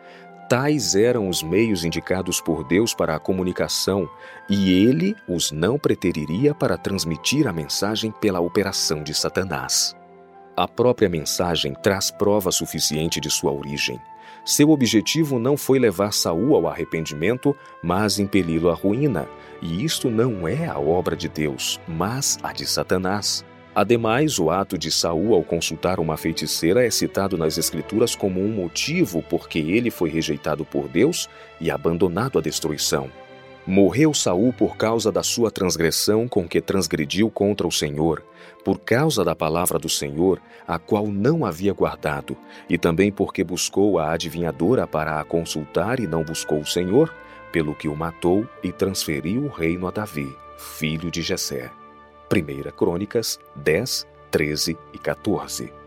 Tais 0.48 0.94
eram 0.94 1.28
os 1.28 1.42
meios 1.42 1.84
indicados 1.84 2.40
por 2.40 2.64
Deus 2.64 2.94
para 2.94 3.14
a 3.14 3.18
comunicação, 3.18 4.08
e 4.48 4.72
ele 4.72 5.14
os 5.28 5.52
não 5.52 5.78
preteriria 5.78 6.54
para 6.54 6.78
transmitir 6.78 7.46
a 7.46 7.52
mensagem 7.52 8.10
pela 8.10 8.40
operação 8.40 9.02
de 9.02 9.12
Satanás. 9.12 9.94
A 10.56 10.66
própria 10.66 11.08
mensagem 11.08 11.74
traz 11.74 12.10
prova 12.10 12.50
suficiente 12.50 13.20
de 13.20 13.28
sua 13.28 13.52
origem. 13.52 14.00
Seu 14.42 14.70
objetivo 14.70 15.38
não 15.38 15.54
foi 15.54 15.78
levar 15.78 16.14
Saul 16.14 16.54
ao 16.56 16.66
arrependimento, 16.66 17.54
mas 17.82 18.18
impeli-lo 18.18 18.70
à 18.70 18.74
ruína, 18.74 19.28
e 19.60 19.84
isto 19.84 20.08
não 20.08 20.48
é 20.48 20.66
a 20.66 20.78
obra 20.78 21.14
de 21.14 21.28
Deus, 21.28 21.78
mas 21.86 22.38
a 22.42 22.54
de 22.54 22.66
Satanás. 22.66 23.44
Ademais, 23.78 24.40
o 24.40 24.50
ato 24.50 24.76
de 24.76 24.90
Saul 24.90 25.32
ao 25.32 25.44
consultar 25.44 26.00
uma 26.00 26.16
feiticeira 26.16 26.84
é 26.84 26.90
citado 26.90 27.38
nas 27.38 27.56
escrituras 27.56 28.16
como 28.16 28.40
um 28.40 28.48
motivo 28.48 29.22
porque 29.30 29.60
ele 29.60 29.88
foi 29.88 30.10
rejeitado 30.10 30.64
por 30.64 30.88
Deus 30.88 31.30
e 31.60 31.70
abandonado 31.70 32.40
à 32.40 32.42
destruição. 32.42 33.08
Morreu 33.64 34.12
Saul 34.12 34.52
por 34.52 34.76
causa 34.76 35.12
da 35.12 35.22
sua 35.22 35.48
transgressão 35.48 36.26
com 36.26 36.48
que 36.48 36.60
transgrediu 36.60 37.30
contra 37.30 37.68
o 37.68 37.70
Senhor, 37.70 38.24
por 38.64 38.80
causa 38.80 39.24
da 39.24 39.36
palavra 39.36 39.78
do 39.78 39.88
Senhor, 39.88 40.42
a 40.66 40.76
qual 40.76 41.06
não 41.06 41.46
havia 41.46 41.72
guardado, 41.72 42.36
e 42.68 42.76
também 42.76 43.12
porque 43.12 43.44
buscou 43.44 44.00
a 44.00 44.10
adivinhadora 44.10 44.88
para 44.88 45.20
a 45.20 45.24
consultar 45.24 46.00
e 46.00 46.06
não 46.08 46.24
buscou 46.24 46.58
o 46.58 46.66
Senhor, 46.66 47.14
pelo 47.52 47.76
que 47.76 47.86
o 47.86 47.94
matou 47.94 48.44
e 48.60 48.72
transferiu 48.72 49.44
o 49.44 49.48
reino 49.48 49.86
a 49.86 49.92
Davi, 49.92 50.36
filho 50.56 51.12
de 51.12 51.22
Jessé. 51.22 51.77
1 52.30 52.70
Crônicas 52.72 53.40
10, 53.56 54.06
13 54.30 54.76
e 54.92 54.98
14. 54.98 55.77